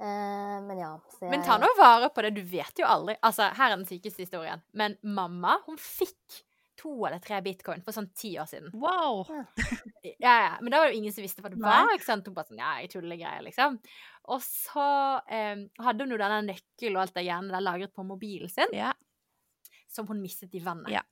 [0.00, 0.90] Eh, men ja.
[1.12, 3.16] Så jeg, Men ta nå vare på det, du vet jo aldri.
[3.24, 4.64] Altså, her er den sykeste historien.
[4.76, 6.44] Men mamma, hun fikk
[6.86, 8.70] to eller tre bitcoin for sånn ti år siden.
[8.78, 9.24] Wow!
[10.22, 11.90] Ja, ja, men da var det jo ingen som visste hva det var.
[11.96, 12.26] ikke sant?
[12.30, 13.80] Hun bare sånn, ja, jeg tuller liksom.
[14.30, 14.86] Og så
[15.26, 18.70] eh, hadde hun jo denne nøkkelen og alt det gjerne der lagret på mobilen sin,
[18.76, 18.92] Ja.
[19.90, 20.92] som hun mistet i vannet.
[20.94, 21.02] Ja.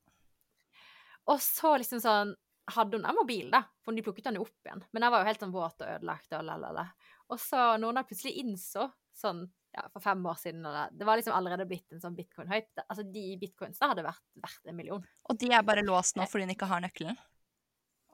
[1.33, 2.35] Og så liksom sånn
[2.75, 4.85] hadde hun den mobilen, da, for de plukket den jo opp igjen.
[4.93, 6.87] Men den var jo helt sånn våt og ødelagt og lalala.
[7.33, 11.19] Og så når hun plutselig innså, sånn ja, for fem år siden, eller, det var
[11.19, 12.85] liksom allerede blitt en sånn bitcoin-hype.
[12.87, 15.07] Altså, de bitcoinsene hadde vært verdt en million.
[15.31, 17.19] Og de er bare låst nå fordi hun ikke har nøkkelen?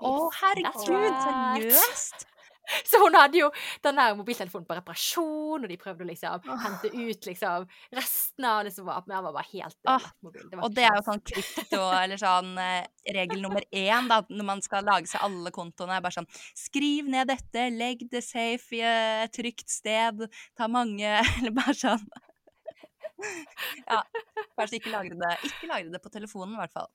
[0.01, 0.87] Å, oh, herregud!
[0.87, 2.25] Seriøst?
[2.91, 3.51] Så hun hadde jo
[3.85, 8.65] den der mobiltelefonen på reparasjon, og de prøvde å liksom hente ut liksom restene av
[8.67, 10.47] det som var Men den var bare helt Åh, mobil.
[10.53, 14.49] var Og det er jo sånn krypto, eller sånn eh, regel nummer én da, når
[14.53, 16.01] man skal lage seg alle kontoene.
[16.01, 20.27] bare sånn Skriv ned dette, legg det safe i et trygt sted,
[20.59, 21.09] ta mange
[21.41, 22.05] Eller bare sånn.
[23.89, 24.01] Ja.
[24.57, 26.89] Kanskje ikke lagre det Ikke lagre det på telefonen, i hvert fall.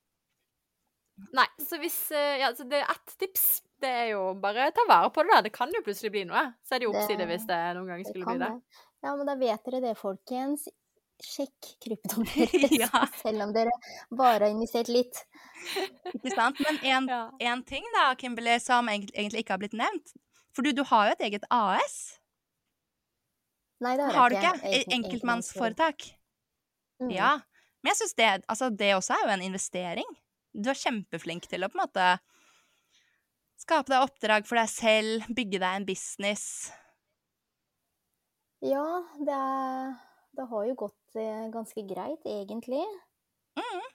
[1.35, 3.45] Nei, så hvis eh, Ja, så det er ett tips.
[3.85, 5.41] Det er jo bare ta vare på det, da.
[5.45, 6.41] Det kan jo plutselig bli noe.
[6.65, 8.49] Så er det jo oppside Det- hvis det noen gang skulle bli det.
[8.49, 8.81] det.
[9.05, 10.65] Ja, men da vet dere det, folkens.
[11.23, 13.05] Sjekk kryptoen deres, Ja.
[13.21, 13.71] selv om dere
[14.11, 15.21] bare har investert litt.
[16.11, 16.59] Ikke sant?
[16.65, 17.21] Men en, Ja.
[17.53, 20.11] en ting, da, Kimberley, som egentlig ikke har blitt nevnt.
[20.55, 21.95] For du, du har jo et eget AS.
[23.83, 24.67] Nei, det har, Har du jeg ikke?
[24.73, 26.05] Egen- Enkeltmannsforetak.
[27.03, 27.11] Mm.
[27.11, 27.31] Ja.
[27.83, 30.07] Men jeg syns det, altså det også er jo en investering.
[30.55, 32.05] Du er kjempeflink til å på en måte
[33.59, 36.45] skape deg oppdrag for deg selv, bygge deg en business.
[38.65, 38.85] Ja,
[39.19, 39.91] det, er,
[40.37, 42.85] det har jo gått eh, ganske greit, egentlig.
[43.59, 43.91] Mhm.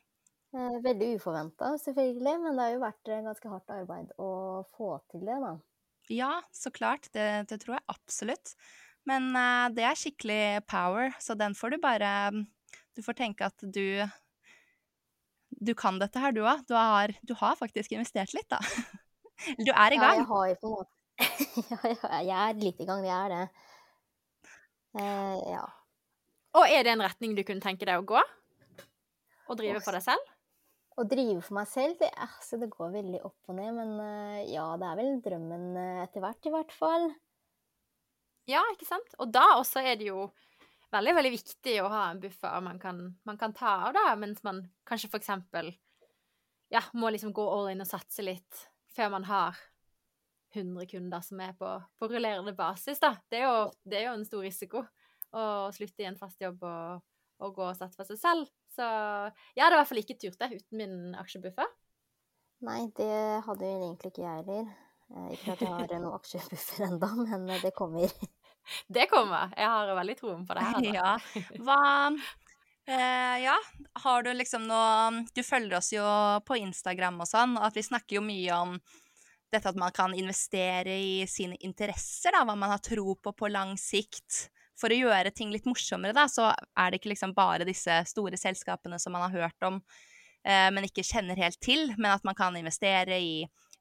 [0.51, 4.31] Eh, veldig uforventa, selvfølgelig, men det har jo vært eh, ganske hardt arbeid å
[4.75, 5.57] få til det, da.
[6.11, 7.07] Ja, så klart.
[7.15, 8.55] Det, det tror jeg absolutt.
[9.09, 12.11] Men uh, det er skikkelig power, så den får du bare
[12.97, 14.05] Du får tenke at du
[15.57, 16.67] Du kan dette her, du òg.
[16.67, 16.75] Du,
[17.31, 18.61] du har faktisk investert litt, da.
[19.67, 20.21] Du er i Ja, gang.
[20.21, 20.97] jeg har på en måte
[21.71, 23.45] Ja, ja, jeg er litt i gang, jeg er det.
[25.01, 25.65] Eh, ja.
[26.59, 28.21] Og er det en retning du kunne tenke deg å gå?
[29.51, 30.31] Å drive for deg selv?
[31.01, 33.73] Å drive for meg selv, det, altså, det går veldig opp og ned.
[33.77, 37.07] Men uh, ja, det er vel drømmen uh, etter hvert, i hvert fall.
[38.51, 39.15] Ja, ikke sant?
[39.23, 40.27] Og da også er det jo
[40.91, 44.43] veldig, veldig viktig å ha en buffer man kan, man kan ta av, da, mens
[44.47, 45.71] man kanskje for eksempel
[46.75, 48.65] ja, må liksom gå all in og satse litt
[48.97, 49.59] før man har
[50.55, 53.15] 100 kunder som er på, på rullerende basis, da.
[53.31, 54.83] Det er, jo, det er, jo, en stor risiko
[55.31, 57.05] å slutte i en fast jobb og,
[57.45, 58.51] og gå og satse for seg selv.
[58.75, 58.87] Så
[59.55, 61.71] jeg hadde i hvert fall ikke turt det uten min aksjebuffer.
[62.67, 63.15] Nei, det
[63.47, 64.73] hadde egentlig ikke jeg heller.
[65.11, 68.11] Eh, ikke at jeg har noen aksjebuffer ennå, men det kommer.
[68.93, 69.51] Det kommer.
[69.57, 70.85] Jeg har veldig troen på det her.
[70.85, 70.91] Da.
[71.01, 71.55] Ja.
[71.65, 71.79] Hva
[72.89, 73.57] eh, Ja,
[74.05, 76.05] har du liksom noe Du følger oss jo
[76.47, 78.77] på Instagram og sånn, og at vi snakker jo mye om
[79.51, 83.51] dette at man kan investere i sine interesser, da, hva man har tro på på
[83.51, 84.47] lang sikt.
[84.79, 88.39] For å gjøre ting litt morsommere, da, så er det ikke liksom bare disse store
[88.41, 89.81] selskapene som man har hørt om,
[90.47, 93.35] eh, men ikke kjenner helt til, men at man kan investere i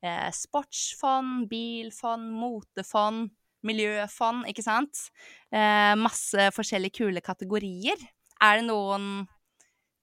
[0.03, 3.29] eh, sportsfond, bilfond, motefond,
[3.63, 5.05] miljøfond, ikke sant?
[5.53, 7.99] Eh, masse forskjellige kule kategorier.
[8.43, 9.27] Er det noen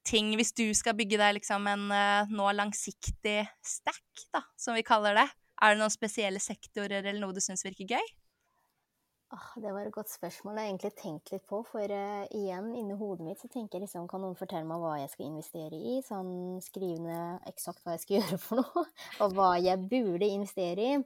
[0.07, 4.85] ting, hvis du skal bygge deg liksom en uh, nå langsiktig stack, da, som vi
[4.87, 8.15] kaller det, er det noen spesielle sektorer eller noe du syns virker gøy?
[9.35, 10.55] Oh, det var et godt spørsmål.
[10.55, 11.59] Jeg har egentlig tenkt litt på.
[11.67, 14.93] For uh, igjen, inni hodet mitt så tenker jeg liksom Kan noen fortelle meg hva
[15.01, 15.97] jeg skal investere i?
[16.07, 16.31] Sånn
[16.63, 18.85] skrive ned eksakt hva jeg skal gjøre for noe.
[19.27, 21.01] Og hva jeg burde investere i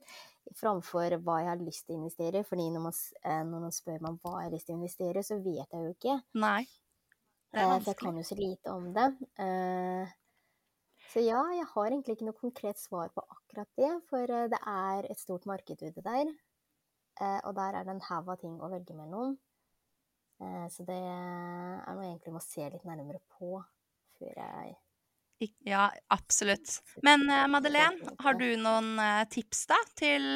[0.61, 2.43] framfor hva jeg har lyst til å investere.
[2.43, 2.49] i.
[2.51, 5.25] Fordi når man, eh, når man spør meg hva jeg har lyst til å investere,
[5.25, 6.21] i, så vet jeg jo ikke.
[6.45, 6.65] Nei.
[7.51, 7.63] Det.
[7.83, 9.07] For jeg kan jo så lite om det.
[9.43, 10.11] Eh,
[11.11, 13.91] så ja, jeg har egentlig ikke noe konkret svar på akkurat det.
[14.11, 16.31] For eh, det er et stort marked ute der.
[17.21, 19.35] Og der er det en haug av ting å velge mellom.
[20.73, 23.59] Så det er noe jeg egentlig må se litt nærmere på
[24.17, 24.71] før jeg
[25.69, 26.79] ja, absolutt.
[27.05, 28.95] Men Madeleine, har du noen
[29.33, 30.27] tips da til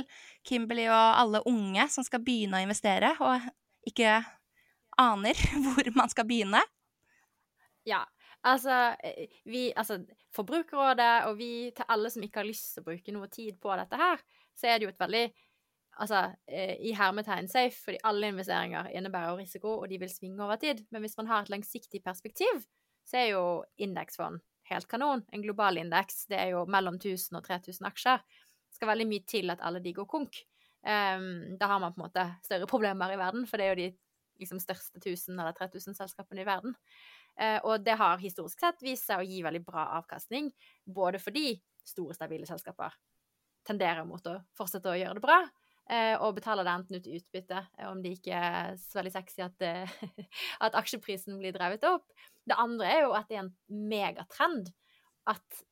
[0.44, 3.48] Kimberley og alle unge som skal begynne å investere, og
[3.88, 4.18] ikke
[5.00, 6.62] aner hvor man skal begynne?
[7.84, 8.00] Ja,
[8.48, 8.94] altså
[9.44, 9.98] vi Altså
[10.32, 13.74] Forbrukerrådet og vi, til alle som ikke har lyst til å bruke noe tid på
[13.76, 14.22] dette her,
[14.56, 15.24] så er det jo et veldig
[16.00, 20.82] altså, i hermetegn safe, fordi alle investeringer innebærer risiko, og de vil svinge over tid.
[20.90, 22.64] Men hvis man har et langsiktig perspektiv,
[23.06, 23.44] så er jo
[23.76, 25.24] indeksfond helt kanon.
[25.32, 28.22] En global indeks, det er jo mellom 1000 og 3000 aksjer.
[28.24, 30.40] Det skal veldig mye til at alle de går konk.
[30.84, 33.82] Um, da har man på en måte større problemer i verden, for det er jo
[33.82, 33.90] de
[34.42, 36.74] liksom, største 1000 eller 3000 selskapene i verden.
[37.40, 40.52] Uh, og det har historisk sett vist seg å gi veldig bra avkastning,
[40.86, 42.94] både fordi store, stabile selskaper
[43.66, 47.18] tenderer mot å fortsette å gjøre det bra, uh, og betaler det enten ut i
[47.18, 49.66] utbytte, om det ikke er så veldig sexy at,
[50.68, 52.06] at aksjeprisen blir drevet opp,
[52.44, 53.54] det andre er jo at det er en
[53.90, 54.70] megatrend
[55.30, 55.64] at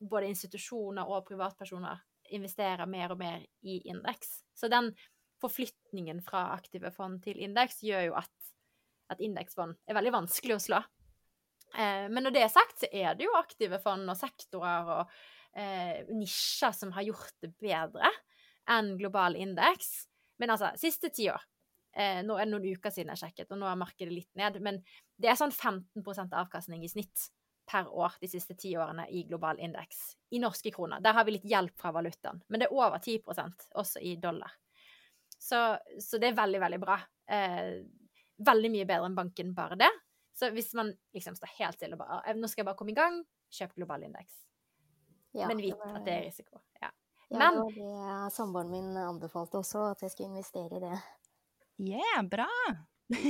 [0.00, 2.00] både institusjoner og privatpersoner
[2.34, 4.40] investerer mer og mer i indeks.
[4.54, 4.92] Så den
[5.40, 8.32] forflytningen fra aktive fond til indeks gjør jo at,
[9.12, 10.80] at indeksfond er veldig vanskelig å slå.
[11.74, 15.14] Eh, men når det er sagt, så er det jo aktive fond og sektorer og
[15.56, 18.10] eh, nisjer som har gjort det bedre
[18.70, 20.06] enn global indeks.
[20.40, 21.42] Men altså, siste ti år
[21.96, 24.60] eh, Nå er det noen uker siden jeg sjekket, og nå er markedet litt ned.
[24.64, 24.80] Men
[25.20, 27.30] det er sånn 15% avkastning i snitt
[27.70, 30.16] per år de siste ti årene i global indeks.
[30.34, 31.02] I norske kroner.
[31.02, 32.42] Der har vi litt hjelp fra valutaen.
[32.48, 34.56] Men det er over 10% også i dollar.
[35.38, 36.98] Så, så det er veldig, veldig bra.
[37.30, 37.78] Eh,
[38.46, 39.90] veldig mye bedre enn banken, bare det.
[40.40, 42.96] Så hvis man liksom står helt stille og bare Nå skal jeg bare komme i
[42.96, 43.18] gang.
[43.52, 44.32] Kjøp global indeks.
[45.36, 46.62] Ja, Men vit at det er risiko.
[46.80, 46.88] Ja.
[47.30, 50.96] Ja, Men, det var det samboeren min anbefalte også, at jeg skulle investere i det.
[51.80, 52.48] Yeah, bra!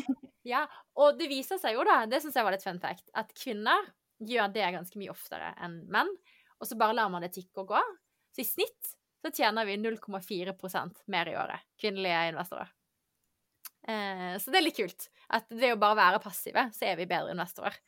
[0.52, 0.62] ja,
[0.96, 3.90] og det viser seg jo, da, det syns jeg var litt fun fact, at kvinner
[4.24, 6.08] gjør det ganske mye oftere enn menn.
[6.60, 7.84] Og så bare lar man det tikke og gå.
[8.32, 12.72] Så i snitt så tjener vi 0,4% mer i året, kvinnelige investorer.
[13.88, 15.08] Eh, så det er litt kult.
[15.32, 17.78] At ved å bare være passive, så er vi bedre investorer.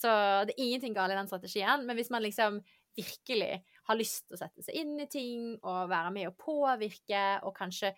[0.00, 0.10] Så
[0.48, 1.84] det er ingenting galt i den strategien.
[1.86, 2.60] Men hvis man liksom
[2.96, 7.22] virkelig har lyst til å sette seg inn i ting og være med å påvirke,
[7.46, 7.92] og kanskje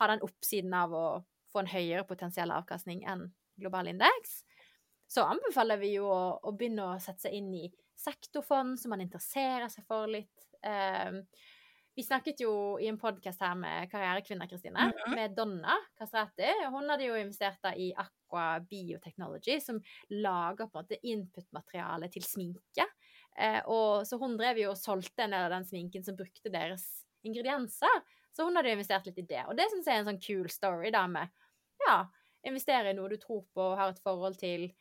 [0.00, 1.06] ha den oppsiden av å
[1.52, 3.28] få en høyere potensiell avkastning enn
[3.60, 4.42] global indeks,
[5.08, 7.66] så anbefaler vi jo å, å, begynne å sette seg inn i
[7.96, 10.48] sektorfond som man interesserer seg for litt.
[10.66, 11.22] Eh,
[11.96, 15.14] vi snakket jo i en podkast her med karrierekvinner, Kristine, mm -hmm.
[15.14, 16.50] med Donna Castrati.
[16.70, 22.86] Hun hadde jo investert i Aqua Biotechnology, som lager på en måte input-materiale til sminke.
[23.38, 26.52] Eh, og, så hun drev jo og solgte en del av den sminken som brukte
[26.52, 28.02] deres ingredienser.
[28.32, 29.46] Så hun hadde investert litt i det.
[29.48, 31.28] Og det syns jeg er en sånn cool story, da, med
[31.86, 32.06] ja,
[32.44, 34.74] investere i noe du tror på og har et forhold til.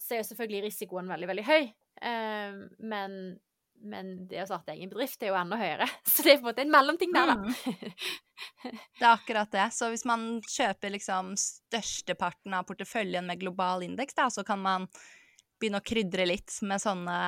[0.00, 1.74] så er jo selvfølgelig risikoen veldig, veldig høy.
[2.00, 3.40] Eh, men,
[3.80, 5.86] men det å starte egen bedrift er jo enda høyere.
[6.12, 7.38] Så det er på en måte en mellomting der, da.
[7.40, 7.54] Mm.
[9.00, 9.66] Det er akkurat det.
[9.76, 14.86] Så hvis man kjøper liksom størsteparten av porteføljen med global indeks, da, så kan man
[15.60, 17.18] begynne å krydre litt med sånne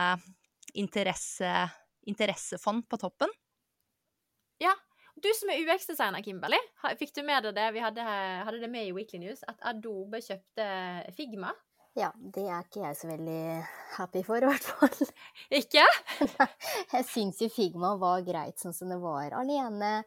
[0.81, 1.51] interesse,
[2.09, 3.33] interessefond på toppen.
[4.63, 4.73] Ja.
[5.23, 6.59] Du som er UX-designer, Kimberly,
[6.97, 7.67] fikk du med deg det?
[7.77, 8.07] Vi hadde,
[8.49, 10.65] hadde det med i Weekly News, at Adobe kjøpte
[11.13, 11.53] Figma.
[11.99, 13.41] Ja, det er ikke jeg så veldig
[13.99, 15.11] happy for, i hvert fall.
[15.61, 15.85] Ikke?
[16.95, 19.99] Jeg syns jo Figma var greit sånn som det var alene.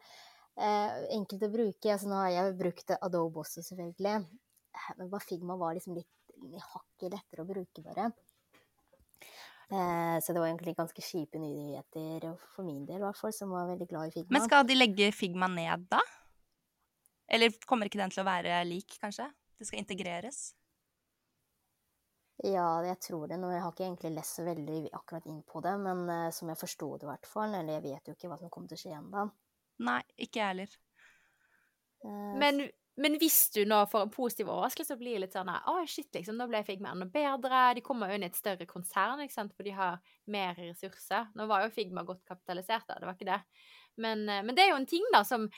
[0.58, 1.92] Eh, enkelt å bruke.
[1.92, 4.16] Altså, nå har jeg brukt Adobe også, selvfølgelig.
[4.98, 6.10] Men bare Figma var liksom litt
[6.72, 8.10] hakket lettere å bruke, bare.
[9.70, 13.54] Eh, så det var egentlig ganske kjipe nyheter for min del, i hvert fall, som
[13.54, 14.40] var veldig glad i Figma.
[14.40, 16.02] Men skal de legge Figma ned da?
[17.30, 19.30] Eller kommer ikke den til å være lik, kanskje?
[19.58, 20.48] Det skal integreres?
[22.44, 23.38] Ja, jeg tror det.
[23.40, 26.50] Nå jeg har ikke egentlig lest så veldig akkurat inn på det, men uh, som
[26.52, 27.54] jeg forsto det i hvert fall.
[27.56, 29.28] Eller jeg vet jo ikke hva som kommer til å skje ennå.
[29.86, 30.74] Nei, ikke jeg heller.
[32.04, 32.60] Uh, Men,
[33.00, 36.36] men hvis du nå får en positiv overraskelse og blir litt sånn Å, shit, liksom,
[36.36, 37.62] nå ble Figma enda bedre.
[37.78, 39.98] De kommer jo inn i et større konsern, ikke sant, for de har
[40.32, 41.32] mer ressurser.
[41.36, 43.40] Nå var jo Figma godt kapitalisert, da, det var ikke det.
[44.02, 45.48] Men, eh, men det er jo en ting da som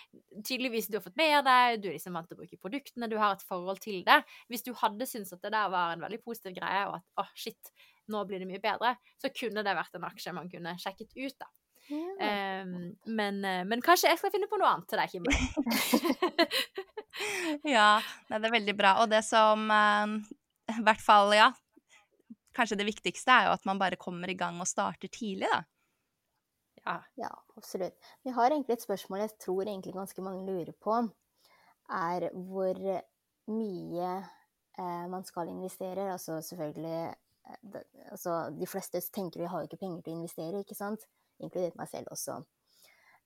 [0.44, 3.18] tydeligvis du har fått med deg, du er liksom vant til å bruke produktene, du
[3.20, 4.20] har et forhold til det.
[4.50, 7.26] Hvis du hadde syntes at det der var en veldig positiv greie, og at å,
[7.38, 7.72] shit,
[8.12, 11.36] nå blir det mye bedre, så kunne det vært en aksje man kunne sjekket ut,
[11.38, 11.50] da.
[11.88, 12.62] ja.
[12.64, 15.44] Um, men, eh, men kanskje jeg skal finne på noe annet til deg, Kimberly.
[17.66, 17.98] Ja,
[18.28, 18.92] det er veldig bra.
[19.02, 20.12] Og det som eh,
[20.76, 21.48] i hvert fall, ja
[22.54, 25.60] Kanskje det viktigste er jo at man bare kommer i gang og starter tidlig, da.
[26.84, 26.96] Ja.
[27.20, 27.96] Ja, absolutt.
[28.24, 30.98] Vi har egentlig et spørsmål jeg tror egentlig ganske mange lurer på.
[31.88, 32.82] Er hvor
[33.48, 34.10] mye
[34.78, 36.12] eh, man skal investere.
[36.12, 37.14] Altså selvfølgelig
[37.48, 40.78] eh, det, altså, De fleste tenker vi har jo ikke penger til å investere, ikke
[40.78, 41.08] sant?
[41.40, 42.40] Inkludert meg selv også.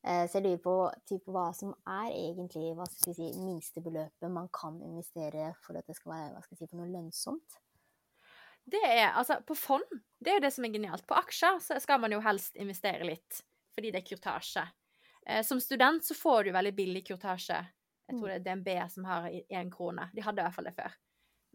[0.03, 0.77] Eh, så jeg lurer på
[1.09, 5.87] typ, hva som er egentlig hva skal vi si, minstebeløpet man kan investere for at
[5.87, 7.61] det skal være hva skal si, for noe lønnsomt.
[8.73, 11.07] Det er altså På fond, det er jo det som er genialt.
[11.09, 13.43] På aksjer så skal man jo helst investere litt,
[13.75, 14.65] fordi det er kurtasje.
[15.27, 17.59] Eh, som student så får du veldig billig kurtasje.
[18.09, 20.09] Jeg tror det er DNB som har én krone.
[20.13, 20.97] De hadde i hvert fall det før.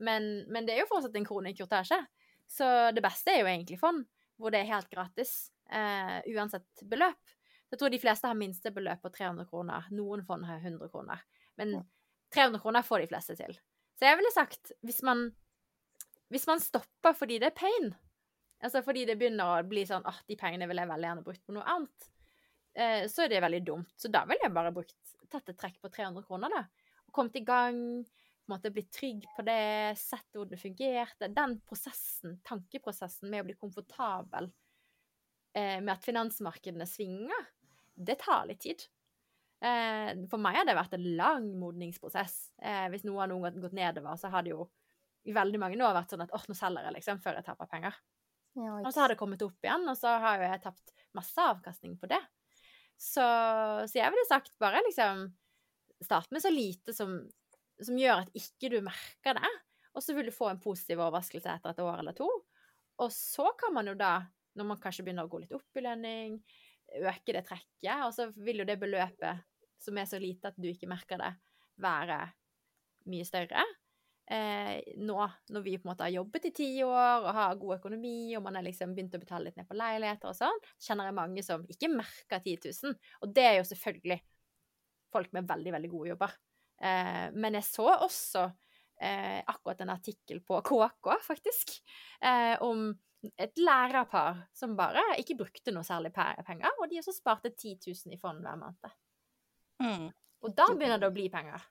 [0.08, 2.00] Men, men det er jo fortsatt en krone i kurtasje.
[2.48, 4.06] Så det beste er jo egentlig fond,
[4.40, 5.34] hvor det er helt gratis.
[5.70, 7.36] Eh, uansett beløp.
[7.68, 9.90] Jeg tror de fleste har minstebeløp på 300 kroner.
[9.92, 11.26] Noen fond har 100 kroner.
[11.60, 11.82] Men
[12.34, 13.60] 300 kroner får de fleste til.
[14.00, 15.28] Så jeg ville sagt, hvis man
[16.34, 17.94] hvis man stopper fordi det er pain,
[18.64, 21.44] altså fordi det begynner å bli sånn at de pengene vil jeg veldig gjerne brukt
[21.46, 22.08] på noe annet,
[22.78, 23.94] eh, så er det veldig dumt.
[24.00, 24.98] Så da ville jeg bare brukt,
[25.32, 26.64] tatt et trekk på 300 kroner, da.
[27.08, 27.80] Og kommet i gang,
[28.48, 31.32] på en måte blitt trygg på det, sett hvordan det fungerte.
[31.36, 34.48] Den prosessen, tankeprosessen med å bli komfortabel
[35.58, 37.50] eh, med at finansmarkedene svinger,
[37.98, 38.86] det tar litt tid.
[39.60, 42.38] Eh, for meg har det vært en lang modningsprosess.
[42.62, 44.68] Eh, hvis noe har noen gått nedover, så har det jo
[45.28, 47.70] i veldig mange år vært sånn at åh, nå selger jeg liksom før jeg taper
[47.72, 47.98] penger.
[48.58, 51.44] Ja, Og så har det kommet opp igjen, og så har jo jeg tapt masse
[51.44, 52.22] avkastning på det.
[52.98, 53.26] Så,
[53.86, 55.28] så jeg ville sagt bare liksom
[56.06, 57.16] Start med så lite som,
[57.82, 59.50] som gjør at ikke du merker det.
[59.98, 62.28] Og så vil du få en positiv overraskelse etter et år eller to.
[63.02, 64.12] Og så kan man jo da,
[64.54, 66.36] når man kanskje begynner å gå litt opp i lønning,
[67.02, 69.42] øke det trekket, og så vil jo det beløpet
[69.82, 71.34] som er så lite at du ikke merker det,
[71.82, 72.20] være
[73.10, 73.66] mye større.
[74.28, 75.18] Eh, nå
[75.56, 78.44] når vi på en måte har jobbet i ti år og har god økonomi, og
[78.44, 81.44] man har liksom begynt å betale litt ned på leiligheter og sånn, kjenner jeg mange
[81.48, 82.98] som ikke merker 10 000.
[83.24, 84.20] Og det er jo selvfølgelig
[85.16, 86.36] folk med veldig, veldig gode jobber.
[86.84, 88.44] Eh, men jeg så også
[89.02, 91.78] eh, akkurat en artikkel på KK, faktisk,
[92.20, 92.90] eh, om
[93.40, 98.14] et lærerpar som bare ikke brukte noe særlig penger, og de også sparte 10 000
[98.14, 98.94] i fond hver måned.
[99.82, 100.08] Mm.
[100.46, 101.64] Og da begynner det å bli penger.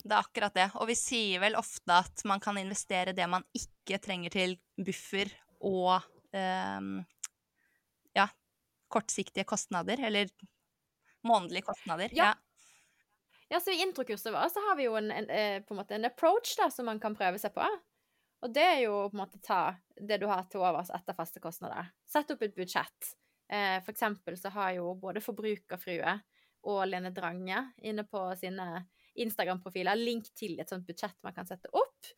[0.00, 0.68] Det er akkurat det.
[0.80, 5.32] Og vi sier vel ofte at man kan investere det man ikke trenger til buffer
[5.60, 6.00] og
[6.32, 6.94] um,
[8.16, 8.26] ja,
[8.88, 10.30] kortsiktige kostnader, eller
[11.26, 12.14] månedlige kostnader.
[12.16, 12.32] Ja.
[12.32, 12.36] Ja.
[13.50, 15.96] Ja, så I introkurset vårt så har vi jo en, en, eh, på en måte
[15.96, 17.64] en approach da, som man kan prøve seg på.
[18.40, 21.42] Og det er jo på en måte ta det du har til overs etter faste
[21.42, 21.90] kostnader.
[22.06, 23.08] Sett opp et budsjett.
[23.50, 26.14] Eh, for eksempel så har jo både Forbrukerfrue
[26.70, 28.84] og Lene Drange inne på sine
[29.14, 32.10] Instagram-profiler link til et sånt budsjett man kan sette opp.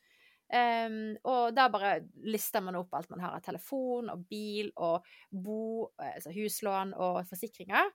[0.52, 1.94] Um, og da bare
[2.28, 7.22] lister man opp alt man har av telefon og bil og bo, altså huslån og
[7.30, 7.88] forsikringer.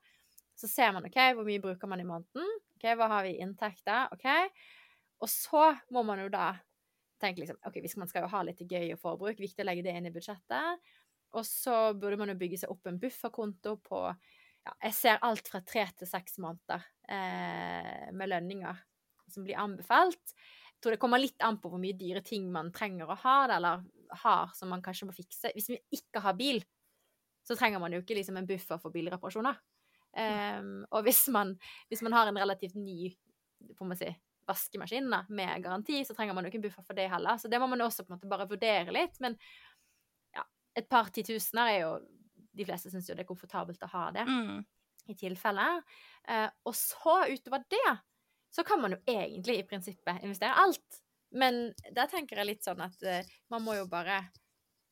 [0.58, 2.48] Så ser man ok, hvor mye bruker man i måneden.
[2.80, 4.10] ok, Hva har vi i inntekter?
[4.14, 4.26] ok,
[5.22, 6.56] Og så må man jo da
[7.22, 9.93] tenke liksom OK, man skal jo ha litt gøy og forbruk, viktig å legge det
[9.98, 10.82] inn i budsjettet.
[11.38, 14.02] Og så burde man jo bygge seg opp en bufferkonto på
[14.68, 18.82] ja, Jeg ser alt fra tre til seks måneder eh, med lønninger
[19.32, 20.34] som blir anbefalt.
[20.76, 23.38] Jeg tror det kommer litt an på hvor mye dyre ting man trenger å ha,
[23.55, 23.86] eller
[24.24, 25.51] har som man kanskje må fikse.
[25.55, 26.61] Hvis vi ikke har bil,
[27.47, 29.57] så trenger man jo ikke liksom en buffer for bilreparasjoner.
[30.18, 31.53] Um, og hvis man,
[31.91, 33.11] hvis man, har en relativt ny
[33.78, 34.07] får man si,
[34.47, 37.39] vaskemaskin da, med garanti, så trenger man jo ikke en buffer for det heller.
[37.41, 39.20] Så det må man også på en måte bare vurdere litt.
[39.24, 39.36] Men
[40.36, 40.45] ja,
[40.78, 41.91] et par titusener er jo
[42.58, 44.66] De fleste syns jo det er komfortabelt å ha det, Mm.
[45.08, 45.66] i tilfelle.
[46.28, 47.97] Uh, og så utover det,
[48.51, 51.01] så kan man jo egentlig i prinsippet investere alt.
[51.32, 53.22] Men der tenker jeg litt sånn at uh,
[53.53, 54.22] man må jo bare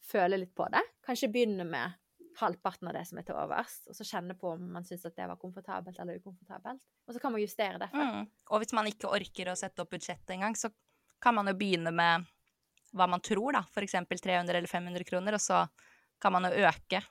[0.06, 0.84] føle litt på det.
[1.06, 1.96] Kanskje begynne med
[2.40, 5.16] halvparten av det som er til overs, og så kjenne på om man syns at
[5.16, 6.82] det var komfortabelt eller ukomfortabelt.
[7.08, 8.08] Og så kan man justere derfra.
[8.12, 8.26] Mm.
[8.52, 10.72] Og hvis man ikke orker å sette opp budsjettet engang, så
[11.24, 12.28] kan man jo begynne med
[12.96, 13.64] hva man tror, da.
[13.72, 13.96] F.eks.
[14.12, 15.64] 300 eller 500 kroner, og så
[16.22, 17.02] kan man jo øke.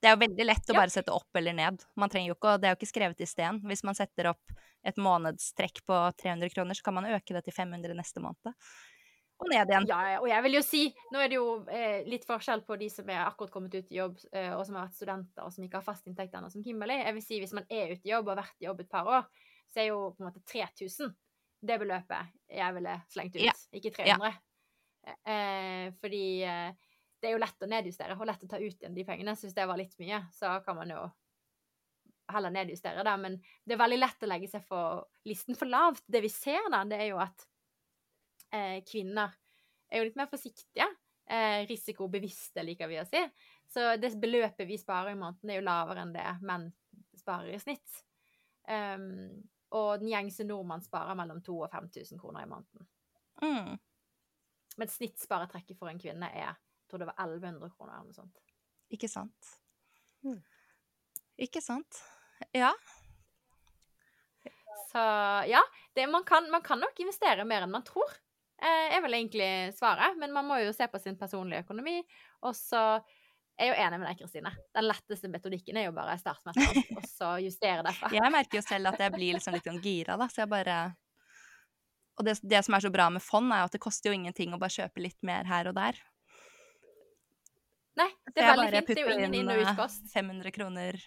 [0.00, 1.82] Det er jo veldig lett å bare sette opp eller ned.
[2.00, 3.60] Man trenger jo ikke, Det er jo ikke skrevet i sten.
[3.68, 4.54] Hvis man setter opp
[4.86, 8.54] et månedstrekk på 300 kroner, så kan man øke det til 500 neste måned.
[9.40, 9.86] Og ned igjen.
[9.88, 10.80] Ja, ja, og jeg vil jo si
[11.12, 13.96] Nå er det jo eh, litt forskjell på de som er akkurat kommet ut i
[13.96, 16.64] jobb, eh, og som har vært studenter, og som ikke har fast inntekt ennå, som
[16.64, 17.00] Kimberley.
[17.00, 18.92] Jeg vil si hvis man er ute i jobb og har vært i jobb et
[18.92, 19.28] par år,
[19.72, 21.16] så er jo på en måte 3000
[21.70, 23.52] det beløpet jeg ville slengt ut, Ja.
[23.76, 24.38] ikke 300.
[25.24, 26.89] Eh, fordi eh,
[27.20, 29.34] det er jo lett å nedjustere, og lett å ta ut igjen de pengene.
[29.36, 31.02] Så hvis det var litt mye, så kan man jo
[32.30, 33.16] heller nedjustere det.
[33.20, 36.04] Men det er veldig lett å legge seg for listen for lavt.
[36.06, 37.46] Det vi ser da, det er jo at
[38.56, 39.36] eh, kvinner
[39.90, 40.88] er jo litt mer forsiktige.
[41.30, 43.20] Eh, risikobevisste, liker vi å si.
[43.70, 46.70] Så det beløpet vi sparer i måneden, er jo lavere enn det menn
[47.20, 48.00] sparer i snitt.
[48.70, 49.42] Um,
[49.76, 52.88] og den gjengse nordmann sparer mellom 2000 og 5000 kroner i måneden.
[53.42, 53.78] Mm.
[54.80, 56.58] Men snittsparetrekket for en kvinne er
[56.90, 58.40] tror det var 1100 kroner eller noe sånt.
[58.90, 59.52] Ikke sant.
[60.26, 60.40] Mm.
[61.40, 62.02] Ikke sant.
[62.56, 62.72] Ja.
[64.90, 64.98] Så
[65.50, 65.62] ja,
[65.94, 68.10] det, man, kan, man kan nok investere mer enn man tror.
[68.60, 70.18] Eh, er vel egentlig svaret.
[70.20, 72.00] Men man må jo se på sin personlige økonomi.
[72.44, 72.82] Og så
[73.60, 74.52] er jeg jo enig med deg, Kristine.
[74.76, 78.10] Den letteste metodikken er jo bare starte med et og så justere derfra.
[78.16, 80.80] Jeg merker jo selv at jeg blir liksom litt sånn gira, da, så jeg bare
[82.20, 84.16] Og det, det som er så bra med fond, er jo at det koster jo
[84.16, 86.00] ingenting å bare kjøpe litt mer her og der.
[88.00, 88.96] Nei, det er veldig fint.
[88.96, 90.06] Det er jo ingen inn- og utkost.
[90.14, 90.98] 500 kroner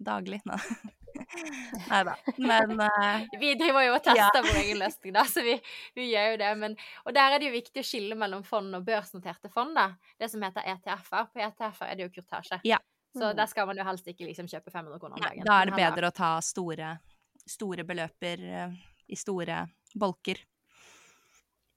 [0.00, 0.40] daglig.
[0.48, 0.56] Nå.
[1.90, 2.14] Nei da.
[2.38, 4.44] Men uh, Vi driver jo og tester Ja.
[4.46, 5.56] vår egen løsning, da, så vi,
[5.98, 6.50] vi gjør jo det.
[6.62, 9.88] Men, og der er det jo viktig å skille mellom fond og børsnoterte fond, da.
[10.20, 11.28] Det som heter ETF-er.
[11.34, 12.60] På ETF-er er det jo kurtasje.
[12.68, 12.78] Ja.
[13.10, 13.36] Så Mm.
[13.40, 15.42] der skal man jo helst ikke liksom kjøpe 500 kroner om dagen.
[15.44, 16.92] da er det bedre å ta store,
[17.46, 18.76] store beløper eh,
[19.10, 19.64] i store
[19.98, 20.38] bolker.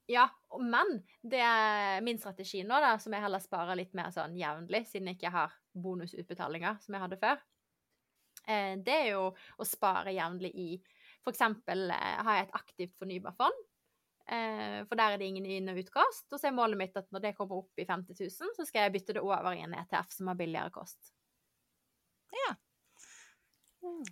[0.06, 0.26] Ja,
[0.60, 4.82] men det er min strategi nå, da, som jeg heller sparer litt mer sånn jevnlig,
[4.90, 7.38] siden jeg ikke har bonusutbetalinger som jeg hadde før,
[8.44, 10.68] eh, det er jo å spare jevnlig i
[11.24, 13.62] For eksempel eh, har jeg et aktivt fornybarfond.
[14.28, 16.26] Eh, for der er det ingen inn- og utkost.
[16.28, 18.84] Og så er målet mitt at når det kommer opp i 50 000, så skal
[18.84, 21.14] jeg bytte det over i en ETF som har billigere kost.
[22.34, 22.52] Ja.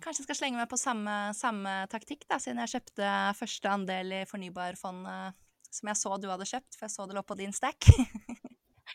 [0.01, 4.17] Kanskje jeg skal slenge meg på samme, samme taktikk, da, siden jeg kjøpte første andel
[4.21, 5.42] i fornybarfondet
[5.73, 7.89] som jeg så du hadde kjøpt, for jeg så det lå på din stack.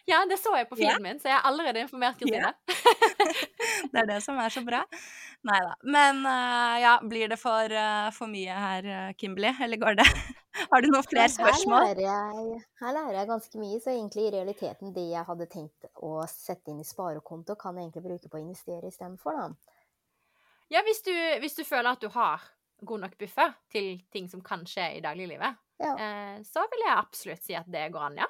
[0.08, 1.04] Ja, det så jeg på filmen yeah.
[1.04, 2.54] min, så jeg har allerede informert Kristine.
[3.92, 4.80] Det er det som er så bra.
[5.48, 5.74] Nei da.
[5.84, 9.52] Men uh, ja, blir det for, uh, for mye her, eh, Kimberley?
[9.64, 10.06] Eller går det
[10.72, 11.84] Har du noen flere Her spørsmål?
[11.86, 15.90] lærer, jeg, her lærer jeg ganske mye, så egentlig i realiteten det jeg hadde tenkt
[16.02, 19.76] å sette inn i sparekonto, kan jeg egentlig bruke på å investere istedenfor, da.
[20.74, 21.14] Ja, hvis du,
[21.44, 22.42] hvis du føler at du har
[22.86, 25.94] god nok buffer til ting som kan skje i dagliglivet, Ja.
[25.94, 28.26] eh, så vil jeg absolutt si at det går an, ja.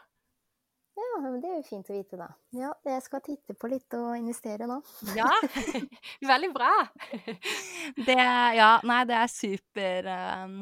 [0.99, 2.27] Ja, men det er jo fint å vite, da.
[2.51, 4.81] Ja, jeg skal titte på litt og investere nå.
[5.15, 5.29] Ja.
[6.33, 6.73] Veldig bra.
[8.09, 8.17] Det
[8.59, 10.09] Ja, nei, det er super
[10.43, 10.57] um,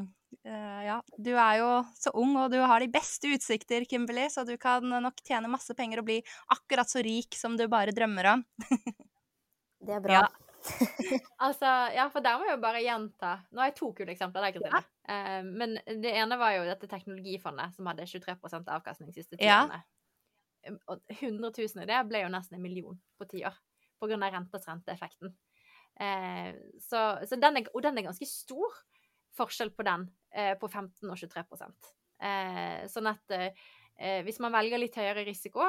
[0.44, 4.44] uh, Ja, du er jo så ung, og du har de beste utsikter, Kimberley, så
[4.44, 6.18] du kan nok tjene masse penger og bli
[6.52, 8.44] akkurat så rik som du bare drømmer om.
[9.86, 10.20] Det er bra.
[10.20, 10.26] Ja.
[11.46, 14.46] Altså, ja, for der må jeg jo bare gjenta Nå har jeg to kule eksempler
[14.46, 14.82] der, Kristine.
[15.10, 19.48] uh, men det ene var jo dette teknologifondet som hadde 23% avkastning de siste ti
[19.48, 19.82] årene.
[20.66, 20.76] Ja.
[20.90, 23.54] Og 100 000 i det ble jo nesten en million på ti år,
[24.00, 25.34] på grunn av renters renteeffekten.
[25.96, 26.52] Uh,
[26.82, 28.80] så, så den er, og den er ganske stor
[29.36, 31.44] forskjell på den uh, på 15 og 23
[32.24, 33.40] eh, Sånn at
[33.96, 35.64] hvis man velger litt høyere risiko,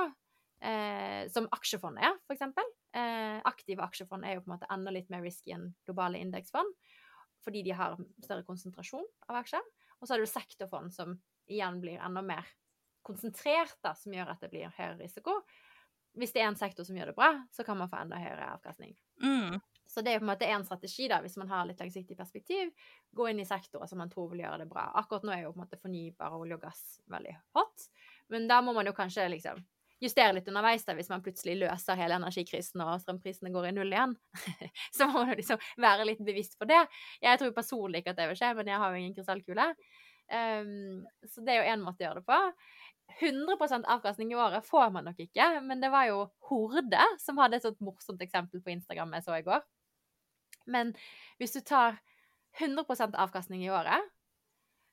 [0.61, 2.65] eh, som aksjefond er, eksempel
[2.97, 6.73] eh, Aktive aksjefond er jo på en måte enda litt mer risky enn globale indeksfond,
[7.45, 9.63] fordi de har større konsentrasjon av aksjer.
[9.99, 11.15] Og så har du sektorfond, som
[11.49, 12.45] igjen blir enda mer
[13.07, 15.39] konsentrert da, som gjør at det blir høyere risiko.
[16.17, 18.49] Hvis det er en sektor som gjør det bra, så kan man få enda høyere
[18.55, 18.95] avkastning.
[19.23, 19.59] Mm.
[19.87, 22.73] Så det er på en måte en strategi, da, hvis man har litt langsiktig perspektiv.
[23.15, 24.89] Gå inn i sektorer som man tror vil gjøre det bra.
[24.99, 26.83] Akkurat nå er jo på en måte fornybar olje og gass
[27.13, 27.87] veldig hot,
[28.33, 29.63] men da må man jo kanskje liksom
[30.03, 33.93] justere litt underveis da, hvis man plutselig løser hele energikrisen og strømprisene går i null
[33.93, 34.15] igjen.
[34.97, 36.83] så må man liksom være litt bevisst på det.
[37.23, 39.71] Jeg tror personlig ikke at det vil skje, men jeg har jo ingen krystallkule.
[40.27, 42.39] Um, så det er jo én måte å gjøre det på.
[43.21, 47.57] 100% avkastning i året får man nok ikke, men det var jo Horde som hadde
[47.57, 49.63] et sånt morsomt eksempel på Instagram jeg så i går.
[50.67, 50.91] Men
[51.39, 52.01] hvis du tar
[52.59, 54.03] 100% avkastning i året,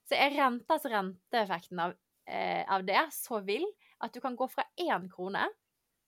[0.07, 1.95] så er rentas renteeffekten av,
[2.29, 3.65] eh, av det så vill
[4.05, 5.47] at du kan gå fra én krone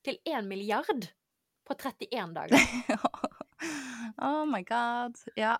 [0.06, 1.10] til én milliard
[1.68, 2.60] på 31 dager.
[4.28, 5.18] oh my god.
[5.36, 5.58] Ja.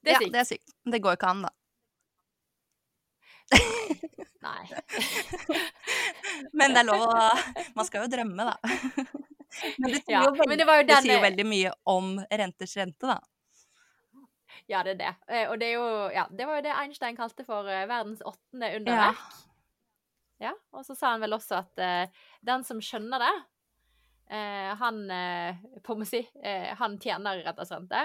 [0.00, 0.32] Det er ja, sykt.
[0.32, 0.74] det er sykt.
[0.84, 1.52] Det går ikke an, da.
[4.46, 4.64] Nei.
[6.58, 7.14] Men det er lov å
[7.76, 8.56] Man skal jo drømme, da.
[9.78, 12.10] Men det sier, Ja, jo, veldig, men det jo det sier jo veldig mye om
[12.28, 13.18] renters rente, da.
[14.66, 15.12] Ja, det er det.
[15.30, 18.22] Eh, Og det er jo Ja, det var jo det Einstein kalte for eh, verdens
[18.26, 19.22] åttende underverk.
[19.22, 19.45] Ja,
[20.44, 23.34] og så sa han vel også at eh, den som skjønner det,
[24.36, 28.02] eh, han eh, på å si, eh, han tjener retters rente.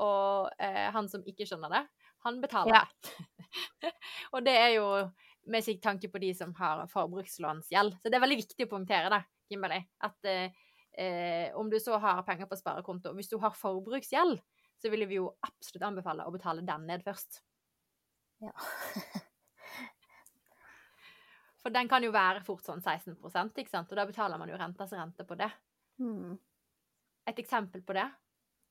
[0.00, 1.82] Og eh, han som ikke skjønner det,
[2.24, 2.84] han betaler Ja.
[3.82, 3.92] det.
[4.34, 4.86] og det er jo
[5.50, 7.96] med sikk tanke på de som har forbrukslånsgjeld.
[8.00, 9.84] Så det er veldig viktig å poengtere det, Kimberley.
[10.06, 14.40] At eh, om du så har penger på sparekonto Hvis du har forbruksgjeld,
[14.80, 17.42] så ville vi jo absolutt anbefale å betale den ned først.
[18.40, 18.52] Ja.
[21.60, 23.90] For den kan jo være fort sånn 16% ikke sant?
[23.92, 25.50] Og da betaler man jo rentas rente på det.
[26.00, 26.38] Mm.
[27.28, 28.06] Et eksempel på det,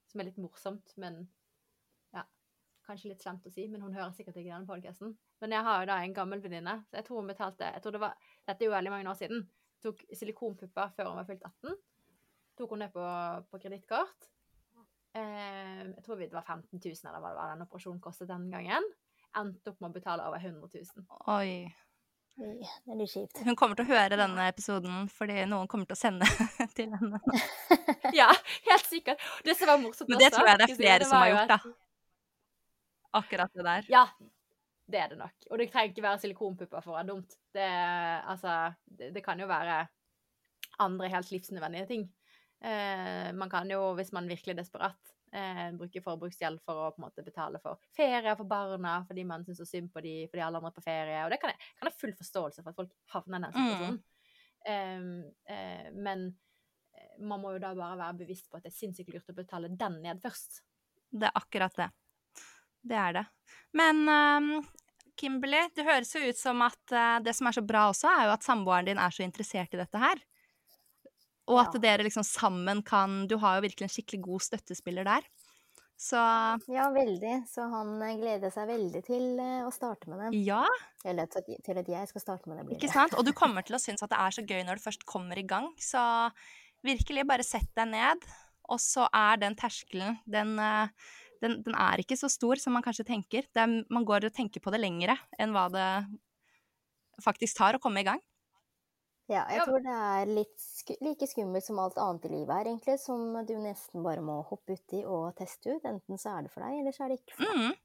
[0.09, 1.19] som er litt morsomt, men
[2.15, 2.23] ja,
[2.87, 5.13] kanskje litt slemt å si, men hun hører sikkert ikke denne podcasten.
[5.43, 7.95] Men jeg har jo da en gammel venninne, så jeg tror hun betalte jeg tror
[7.95, 9.45] det var, Dette er jo veldig mange år siden.
[9.85, 11.77] Tok silikonpupper før hun var fylt 18.
[12.59, 13.05] Tok hun det på,
[13.51, 14.31] på kredittkort.
[15.17, 18.49] Eh, jeg tror det var 15 000 eller hva det var den operasjonen kostet den
[18.51, 18.89] gangen.
[19.37, 21.05] Endte opp med å betale over 100 000.
[21.37, 21.69] Oi.
[22.39, 23.41] Det er litt kjipt.
[23.43, 26.27] Hun kommer til å høre denne episoden fordi noen kommer til å sende
[26.77, 27.19] til henne.
[28.15, 28.29] Ja,
[28.65, 29.21] helt sikkert.
[29.45, 31.31] Det som var morsomt også Men det også, tror jeg det er flere som har
[31.33, 31.59] gjort, da.
[33.19, 33.89] Akkurat det der.
[33.91, 34.03] Ja,
[34.89, 35.35] det er det nok.
[35.49, 37.35] Og det trenger ikke være silikonpupper for å være dumt.
[37.53, 37.67] Det,
[38.33, 38.55] altså,
[38.87, 39.81] det, det kan jo være
[40.79, 42.07] andre helt livsnødvendige ting.
[42.63, 47.01] Eh, man kan jo, hvis man virkelig er desperat, eh, bruke forbruksgjeld for å på
[47.01, 50.45] en måte betale for ferie for barna, fordi man syns så synd på de, fordi
[50.45, 51.21] alle andre er på ferie.
[51.25, 54.01] Og det kan jeg, kan jeg full forståelse for at folk havner i den situasjonen.
[54.69, 56.27] Eh, eh, men
[56.95, 59.37] eh, man må jo da bare være bevisst på at det er sinnssykt lurt å
[59.37, 60.61] betale den ned først.
[61.09, 61.89] Det er akkurat det.
[62.89, 63.25] Det er det.
[63.75, 64.51] Men um,
[65.19, 68.29] Kimberly, det høres jo ut som at eh, det som er så bra også, er
[68.29, 70.21] jo at samboeren din er så interessert i dette her.
[71.49, 71.79] Og at Ja.
[71.81, 75.21] dere liksom sammen kan Du har jo virkelig en skikkelig god støttespiller der.
[75.99, 76.15] Så
[76.71, 77.43] Ja, veldig.
[77.49, 80.45] Så han eh, gleder seg veldig til eh, å starte med det.
[80.45, 80.63] ja,
[81.03, 81.41] Eller til
[81.77, 82.77] at- jeg skal starte med det.
[82.77, 82.91] ikke det.
[82.93, 83.13] sant?
[83.17, 85.37] Og du kommer til å synes at det er så gøy når du først kommer
[85.37, 85.73] i gang.
[85.77, 86.31] Så
[86.85, 88.17] virkelig, bare sett deg ned.
[88.69, 90.87] Og så er den terskelen den, eh,
[91.41, 93.43] den, den er ikke så stor som man kanskje tenker.
[93.53, 96.19] Det er, man går og tenker på det lengre enn hva det
[97.21, 98.21] faktisk tar å komme i gang.
[99.29, 99.65] Ja, jeg Ja.
[99.65, 102.99] tror det er litt sk like skummelt som alt annet i livet er, egentlig.
[102.99, 105.83] Som du nesten bare må hoppe uti og teste ut.
[105.85, 107.55] Enten så er det for deg, eller så er det ikke for deg.
[107.69, 107.75] Mm.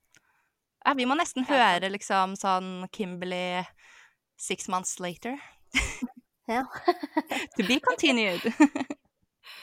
[0.86, 3.64] Ja, vi må nesten høre liksom sånn Kimberley
[4.36, 5.38] six months later.
[6.46, 6.60] Ja.
[7.56, 8.42] to be continued.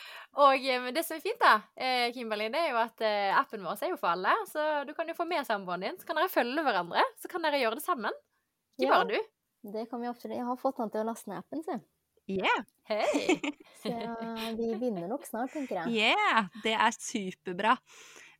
[0.41, 3.61] Og eh, det som er fint, da, eh, Kimberly, det er jo at eh, appen
[3.61, 4.31] vår er jo for alle.
[4.49, 7.03] Så du kan jo få med samboeren din, så kan dere følge hverandre.
[7.21, 8.13] Så kan dere gjøre det sammen.
[8.79, 9.03] Ikke Ja.
[9.03, 9.19] bare du.
[9.61, 10.37] Det kan vi absolutt.
[10.37, 11.77] Jeg har fått han til å laste ned appen, se.
[12.31, 13.37] Yeah, Hey.
[13.81, 13.91] Så
[14.57, 16.13] vi begynner nok snart, tenker jeg.
[16.13, 17.75] yeah, det er superbra.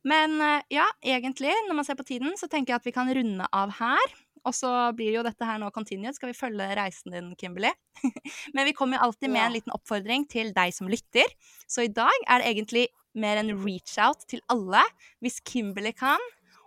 [0.06, 3.10] Men eh, ja, egentlig, når man ser på tiden, så tenker jeg at vi kan
[3.14, 4.14] runde av her.
[4.42, 6.16] Og så blir jo dette her nå continued.
[6.16, 7.70] Skal vi følge reisen din, Kimberly?
[8.54, 11.30] Men vi kommer alltid med en liten oppfordring til deg som lytter.
[11.70, 14.82] Så i dag er det egentlig mer en reach-out til alle,
[15.22, 16.22] hvis Kimberly kan.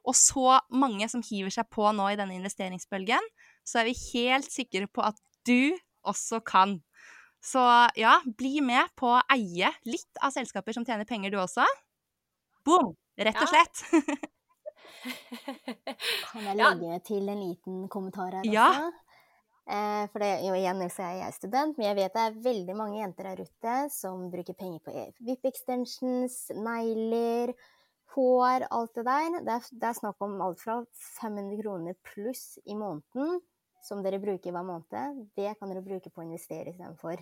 [0.05, 3.27] Og så mange som hiver seg på nå i denne investeringsbølgen,
[3.65, 5.73] så er vi helt sikre på at du
[6.05, 6.77] også kan.
[7.45, 7.61] Så
[7.97, 11.65] ja, bli med på å eie litt av selskaper som tjener penger, du også.
[12.65, 12.95] Boom!
[13.17, 13.51] Rett og Ja.
[13.53, 13.83] slett.
[16.31, 16.73] Kan jeg Ja.
[16.73, 18.67] legge til en liten kommentar her Ja.
[18.69, 18.91] også?
[19.67, 22.75] Eh, for det, jo, igjen så er jeg student, men jeg vet det er veldig
[22.77, 27.53] mange jenter der ute som bruker penger på e- VIP-extensions, negler,
[28.15, 29.39] hår, alt det der.
[29.41, 30.83] Det er, det er snakk om alt fra
[31.19, 33.41] 500 kroner pluss i måneden
[33.85, 37.21] som dere bruker hver måned, det kan dere bruke på å investere istedenfor.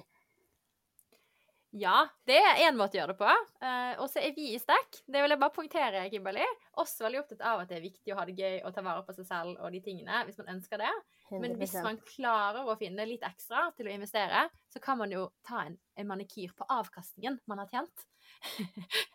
[1.73, 3.29] Ja, det er én måte å gjøre det på.
[3.65, 6.45] Eh, og så er vi i Stack, det vil jeg bare poengtere, Kimberly,
[6.77, 9.01] også veldig opptatt av at det er viktig å ha det gøy og ta vare
[9.07, 10.91] på seg selv og de tingene, hvis man ønsker det.
[11.33, 15.25] Men hvis man klarer å finne litt ekstra til å investere, så kan man jo
[15.47, 18.05] ta en, en manikyr på avkastningen man har tjent.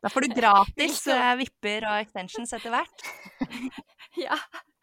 [0.03, 3.07] Da får du gratis eh, vipper og extensions etter hvert.
[4.27, 4.35] ja.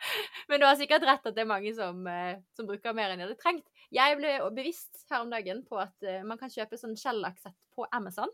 [0.50, 3.22] Men du har sikkert rett at det er mange som, eh, som bruker mer enn
[3.22, 3.68] de hadde trengt.
[3.94, 7.88] Jeg ble bevisst her om dagen på at eh, man kan kjøpe sånn skjellakksett på
[7.96, 8.32] Amazon.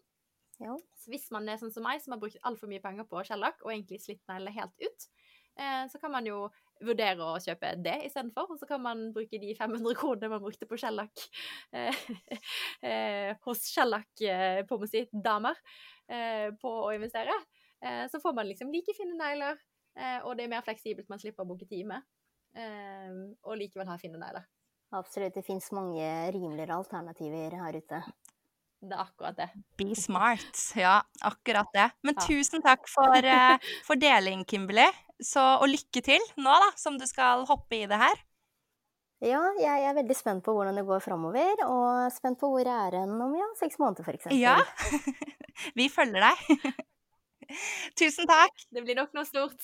[0.61, 0.75] Ja.
[0.97, 3.61] Så hvis man er sånn som meg, som har brukt altfor mye penger på shellac,
[3.65, 5.07] og egentlig slitt neglene helt ut,
[5.57, 6.45] eh, så kan man jo
[6.81, 8.51] vurdere å kjøpe det istedenfor.
[8.53, 11.25] Og så kan man bruke de 500 kronene man brukte på skjellakk
[11.77, 12.03] eh,
[12.85, 15.57] eh, hos skjellakk-damer
[16.11, 17.35] eh, på å investere.
[17.81, 19.55] Så får man liksom like fine negler,
[20.25, 22.01] og det er mer fleksibelt, man slipper å booke time.
[22.55, 23.11] Eh,
[23.47, 24.45] og likevel ha fine negler.
[24.91, 25.33] Absolutt.
[25.37, 26.03] Det fins mange
[26.35, 28.01] rimeligere alternativer her ute.
[28.81, 29.47] Det er akkurat det.
[29.77, 30.57] Be smart.
[30.75, 31.91] Ja, akkurat det.
[32.03, 32.25] Men Ja.
[32.25, 34.89] tusen takk for, eh, for deling, Kimberly.
[35.21, 38.15] Så, og lykke til nå, da, som du skal hoppe i det her.
[39.21, 42.73] Ja, jeg er veldig spent på hvordan det går framover, og spent på hvor jeg
[42.87, 44.39] er hen om ja, seks måneder, eksempel.
[44.39, 44.57] Ja.
[45.77, 46.37] Vi følger deg.
[47.95, 48.65] Tusen takk.
[48.73, 49.61] Det blir nok noe stort.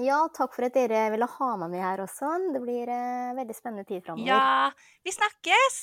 [0.00, 2.32] Ja, takk for at dere ville ha meg med her også.
[2.54, 4.28] Det blir eh, veldig spennende tid framover.
[4.28, 4.72] Ja,
[5.04, 5.78] vi snakkes.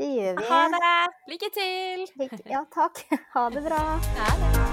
[0.00, 0.48] Det gjør vi.
[0.48, 0.96] Ha det.
[1.34, 2.06] Lykke til!
[2.48, 3.04] Ja, takk.
[3.36, 3.84] Ha det bra.
[4.20, 4.69] Ha det.